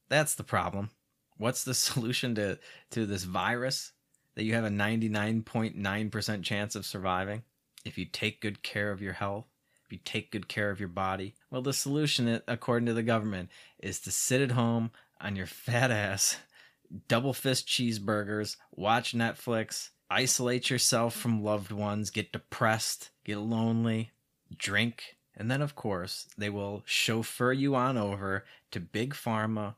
[0.09, 0.89] That's the problem.
[1.37, 2.59] What's the solution to
[2.91, 3.91] to this virus
[4.35, 7.43] that you have a 99.9% chance of surviving
[7.85, 9.45] if you take good care of your health?
[9.85, 11.35] If you take good care of your body?
[11.51, 13.49] Well, the solution according to the government
[13.79, 16.37] is to sit at home on your fat ass,
[17.07, 24.11] double fist cheeseburgers, watch Netflix, isolate yourself from loved ones, get depressed, get lonely,
[24.55, 29.75] drink, and then, of course, they will chauffeur you on over to Big Pharma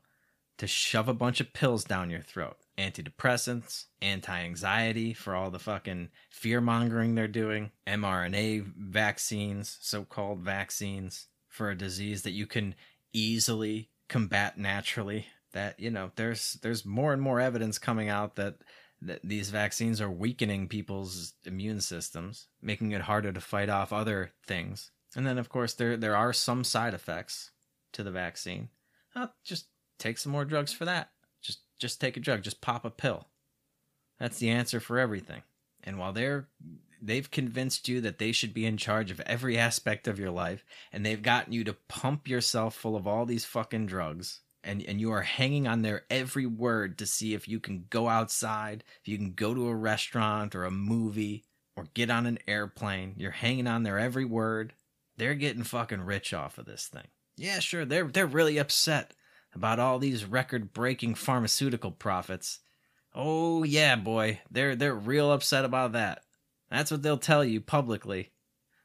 [0.58, 5.58] to shove a bunch of pills down your throat antidepressants, anti anxiety for all the
[5.58, 12.46] fucking fear mongering they're doing, mRNA vaccines, so called vaccines for a disease that you
[12.46, 12.74] can
[13.12, 15.26] easily combat naturally.
[15.52, 18.56] That, you know, there's there's more and more evidence coming out that
[19.02, 24.32] that these vaccines are weakening people's immune systems, making it harder to fight off other
[24.46, 24.90] things.
[25.16, 27.50] And then of course there there are some side effects
[27.92, 28.68] to the vaccine.
[29.14, 29.66] Uh, just
[29.98, 31.10] take some more drugs for that.
[31.42, 33.26] Just just take a drug, just pop a pill.
[34.20, 35.42] That's the answer for everything.
[35.82, 36.48] And while they're
[37.00, 40.64] they've convinced you that they should be in charge of every aspect of your life
[40.92, 45.00] and they've gotten you to pump yourself full of all these fucking drugs and and
[45.00, 49.08] you are hanging on their every word to see if you can go outside, if
[49.08, 51.44] you can go to a restaurant or a movie
[51.76, 53.14] or get on an airplane.
[53.16, 54.74] You're hanging on their every word.
[55.16, 57.08] They're getting fucking rich off of this thing.
[57.36, 59.12] Yeah, sure, they're they're really upset
[59.54, 62.60] about all these record-breaking pharmaceutical profits.
[63.14, 66.22] Oh yeah, boy, they're they're real upset about that.
[66.70, 68.32] That's what they'll tell you publicly.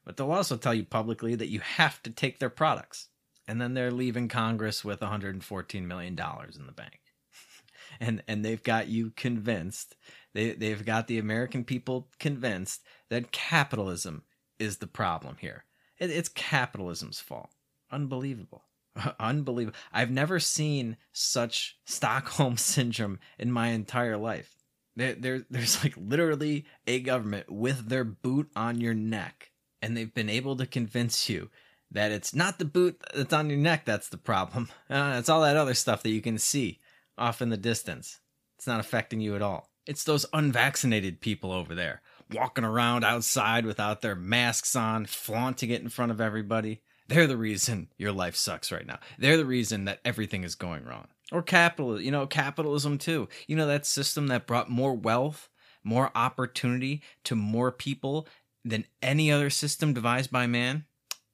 [0.04, 3.08] But they'll also tell you publicly that you have to take their products.
[3.46, 7.00] And then they're leaving Congress with 114 million dollars in the bank.
[8.00, 9.96] and and they've got you convinced.
[10.34, 14.24] They they've got the American people convinced that capitalism
[14.58, 15.64] is the problem here.
[16.02, 17.50] It, it's capitalism's fault.
[17.92, 18.64] Unbelievable.
[19.20, 19.78] Unbelievable.
[19.92, 24.56] I've never seen such Stockholm syndrome in my entire life.
[24.96, 30.12] There, there, there's like literally a government with their boot on your neck, and they've
[30.12, 31.50] been able to convince you
[31.92, 34.68] that it's not the boot that's on your neck that's the problem.
[34.90, 36.78] Uh, it's all that other stuff that you can see
[37.16, 38.20] off in the distance.
[38.58, 39.70] It's not affecting you at all.
[39.86, 42.02] It's those unvaccinated people over there
[42.32, 46.80] walking around outside without their masks on, flaunting it in front of everybody.
[47.08, 48.98] They're the reason your life sucks right now.
[49.18, 51.08] They're the reason that everything is going wrong.
[51.30, 53.28] Or capital, you know, capitalism too.
[53.46, 55.48] You know, that system that brought more wealth,
[55.82, 58.26] more opportunity to more people
[58.64, 60.84] than any other system devised by man.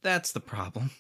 [0.03, 0.91] That's the problem.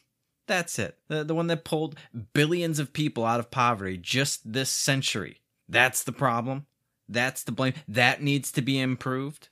[0.46, 0.98] That's it.
[1.08, 1.96] The, the one that pulled
[2.32, 5.40] billions of people out of poverty just this century.
[5.68, 6.66] That's the problem.
[7.08, 7.74] That's the blame.
[7.86, 9.48] That needs to be improved.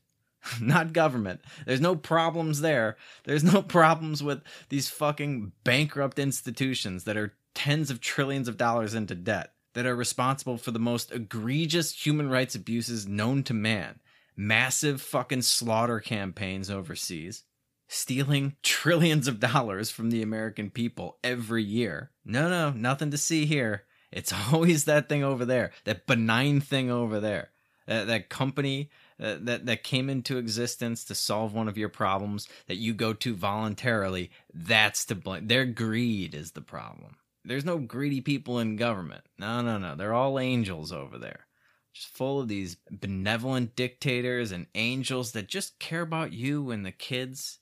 [0.60, 1.40] not government.
[1.66, 2.96] There's no problems there.
[3.24, 8.94] There's no problems with these fucking bankrupt institutions that are tens of trillions of dollars
[8.94, 14.00] into debt, that are responsible for the most egregious human rights abuses known to man,
[14.36, 17.44] massive fucking slaughter campaigns overseas,
[17.88, 22.10] stealing trillions of dollars from the American people every year.
[22.24, 23.84] No, no, nothing to see here.
[24.12, 27.50] It's always that thing over there, that benign thing over there.
[27.86, 28.90] That, that company
[29.20, 33.12] uh, that that came into existence to solve one of your problems that you go
[33.12, 35.46] to voluntarily, that's to blame.
[35.46, 37.16] Their greed is the problem.
[37.44, 39.24] There's no greedy people in government.
[39.38, 39.94] No, no, no.
[39.94, 41.46] They're all angels over there.
[41.94, 46.92] Just full of these benevolent dictators and angels that just care about you and the
[46.92, 47.60] kids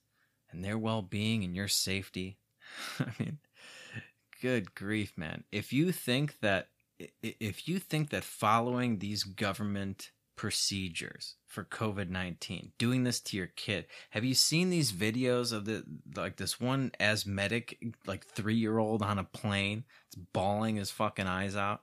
[0.50, 2.38] and their well-being and your safety.
[2.98, 3.38] I mean,
[4.40, 5.44] good grief, man.
[5.52, 6.68] If you think that
[7.22, 13.46] if you think that following these government procedures for COVID 19, doing this to your
[13.46, 13.86] kid.
[14.10, 15.84] Have you seen these videos of the
[16.16, 19.84] like this one asthmatic, like three year old on a plane?
[20.08, 21.82] It's bawling his fucking eyes out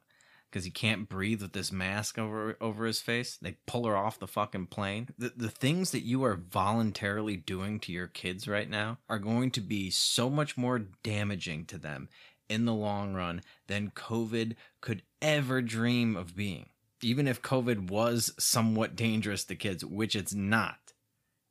[0.51, 3.37] because he can't breathe with this mask over over his face.
[3.37, 5.09] They pull her off the fucking plane.
[5.17, 9.51] The the things that you are voluntarily doing to your kids right now are going
[9.51, 12.09] to be so much more damaging to them
[12.49, 16.67] in the long run than COVID could ever dream of being
[17.03, 20.77] even if COVID was somewhat dangerous to kids, which it's not.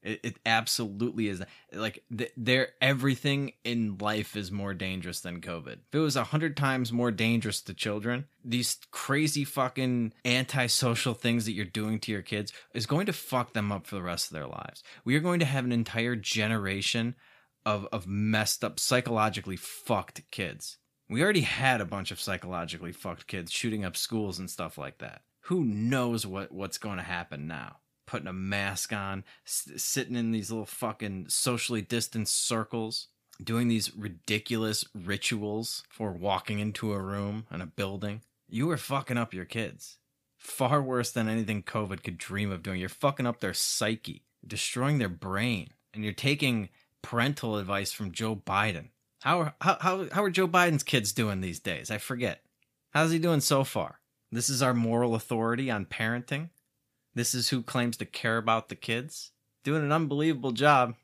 [0.02, 1.42] It, it absolutely is.
[1.72, 2.02] Like
[2.36, 5.72] there, everything in life is more dangerous than COVID.
[5.72, 11.44] If it was a hundred times more dangerous to children, these crazy fucking antisocial things
[11.44, 14.30] that you're doing to your kids is going to fuck them up for the rest
[14.30, 14.82] of their lives.
[15.04, 17.14] We are going to have an entire generation
[17.66, 20.78] of of messed up, psychologically fucked kids.
[21.10, 24.98] We already had a bunch of psychologically fucked kids shooting up schools and stuff like
[24.98, 27.78] that Who knows what what's going to happen now?
[28.06, 33.08] Putting a mask on, s- sitting in these little fucking socially distanced circles,
[33.42, 38.20] doing these ridiculous rituals for walking into a room and a building.
[38.48, 39.98] You are fucking up your kids.
[40.38, 42.78] Far worse than anything COVID could dream of doing.
[42.78, 46.68] You're fucking up their psyche, destroying their brain, and you're taking
[47.02, 48.90] parental advice from Joe Biden.
[49.22, 51.90] How are, how, how, how are Joe Biden's kids doing these days?
[51.90, 52.44] I forget.
[52.90, 53.99] How's he doing so far?
[54.32, 56.50] This is our moral authority on parenting.
[57.14, 59.32] This is who claims to care about the kids.
[59.64, 60.94] Doing an unbelievable job.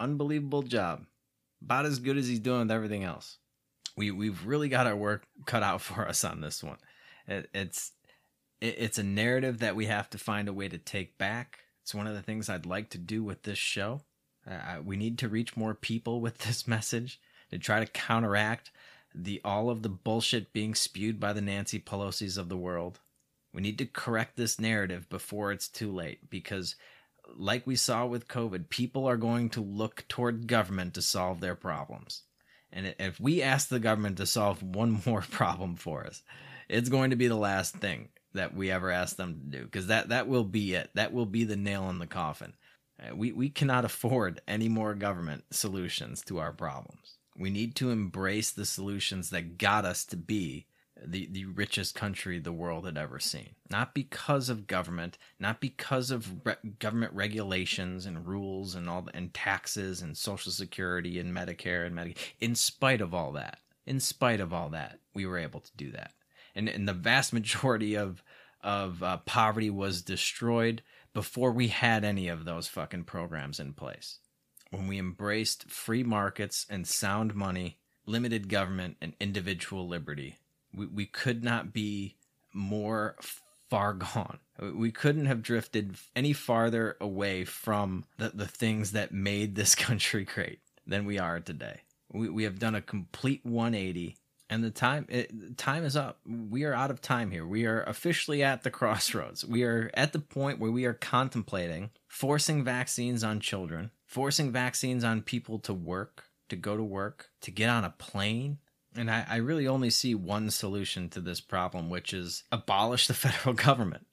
[0.00, 1.06] Unbelievable job.
[1.62, 3.38] About as good as he's doing with everything else.
[3.96, 6.78] We we've really got our work cut out for us on this one.
[7.26, 7.92] It, it's
[8.60, 11.60] it, it's a narrative that we have to find a way to take back.
[11.82, 14.02] It's one of the things I'd like to do with this show.
[14.48, 18.70] Uh, we need to reach more people with this message to try to counteract
[19.18, 23.00] the all of the bullshit being spewed by the Nancy Pelosi's of the world.
[23.52, 26.76] We need to correct this narrative before it's too late because
[27.36, 31.54] like we saw with COVID, people are going to look toward government to solve their
[31.54, 32.22] problems.
[32.72, 36.22] And if we ask the government to solve one more problem for us,
[36.68, 39.88] it's going to be the last thing that we ever ask them to do because
[39.88, 40.90] that that will be it.
[40.94, 42.54] That will be the nail in the coffin.
[43.02, 47.17] Uh, We we cannot afford any more government solutions to our problems.
[47.38, 50.66] We need to embrace the solutions that got us to be
[51.04, 53.50] the, the richest country the world had ever seen.
[53.70, 59.16] Not because of government, not because of re- government regulations and rules and all the,
[59.16, 62.18] and taxes and social security and Medicare and Medicaid.
[62.40, 65.92] In spite of all that, in spite of all that, we were able to do
[65.92, 66.12] that.
[66.54, 68.22] And, and the vast majority of
[68.60, 70.82] of uh, poverty was destroyed
[71.14, 74.18] before we had any of those fucking programs in place.
[74.70, 80.36] When we embraced free markets and sound money, limited government, and individual liberty,
[80.74, 82.16] we, we could not be
[82.52, 83.16] more
[83.70, 84.38] far gone.
[84.60, 90.24] We couldn't have drifted any farther away from the, the things that made this country
[90.24, 91.80] great than we are today.
[92.12, 94.16] We, we have done a complete 180
[94.50, 96.20] and the time it, time is up.
[96.26, 97.46] We are out of time here.
[97.46, 99.44] We are officially at the crossroads.
[99.44, 105.04] We are at the point where we are contemplating forcing vaccines on children, forcing vaccines
[105.04, 108.58] on people to work, to go to work, to get on a plane.
[108.96, 113.14] And I, I really only see one solution to this problem, which is abolish the
[113.26, 114.06] federal government.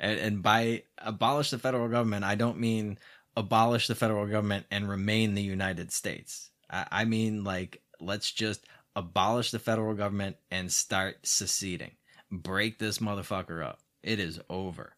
[0.00, 2.98] And, and by abolish the federal government, I don't mean
[3.36, 6.50] abolish the federal government and remain the United States.
[6.68, 8.66] I, I mean, like, let's just
[8.96, 11.92] abolish the federal government and start seceding.
[12.32, 13.78] Break this motherfucker up.
[14.02, 14.95] It is over.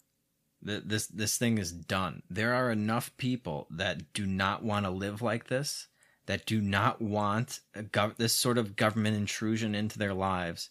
[0.64, 2.22] Th- This this thing is done.
[2.28, 5.88] There are enough people that do not want to live like this,
[6.26, 10.70] that do not want gov- this sort of government intrusion into their lives,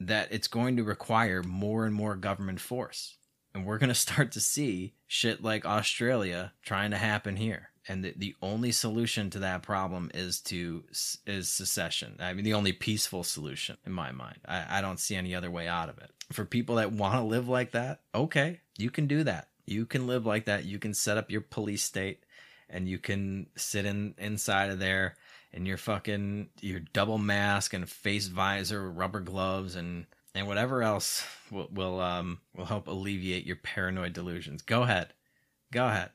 [0.00, 3.16] that it's going to require more and more government force.
[3.54, 8.04] And we're going to start to see shit like Australia trying to happen here and
[8.04, 10.84] the, the only solution to that problem is to
[11.26, 12.16] is secession.
[12.20, 14.38] I mean the only peaceful solution in my mind.
[14.46, 16.10] I, I don't see any other way out of it.
[16.32, 19.48] For people that want to live like that okay you can do that.
[19.66, 20.64] You can live like that.
[20.64, 22.24] You can set up your police state
[22.68, 25.16] and you can sit in inside of there
[25.52, 31.24] in your fucking your double mask and face visor rubber gloves and and whatever else
[31.50, 34.62] will will um will help alleviate your paranoid delusions.
[34.62, 35.12] Go ahead.
[35.72, 36.10] Go ahead.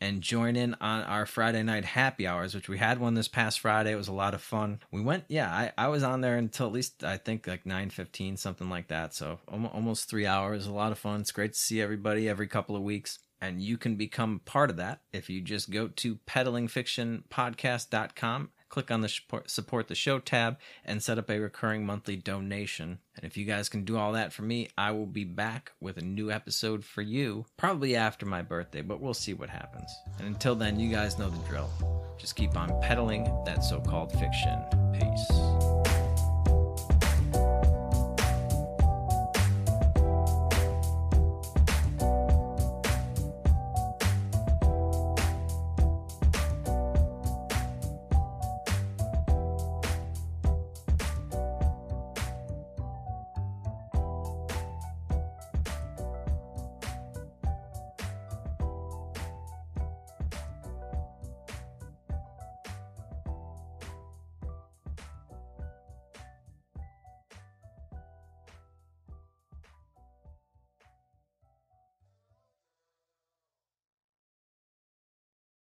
[0.00, 3.60] and join in on our Friday night happy hours, which we had one this past
[3.60, 3.92] Friday.
[3.92, 4.80] It was a lot of fun.
[4.90, 8.38] We went, yeah, I, I was on there until at least I think like 9.15,
[8.38, 9.14] something like that.
[9.14, 10.66] So almost three hours.
[10.66, 11.20] A lot of fun.
[11.20, 14.76] It's great to see everybody every couple of weeks and you can become part of
[14.76, 19.08] that if you just go to peddlingfictionpodcast.com click on the
[19.46, 22.98] support the show tab and set up a recurring monthly donation.
[23.16, 25.96] And if you guys can do all that for me i will be back with
[25.96, 29.90] a new episode for you probably after my birthday but we'll see what happens.
[30.18, 31.70] And until then you guys know the drill.
[32.18, 34.62] Just keep on peddling that so-called fiction.
[34.92, 35.87] Peace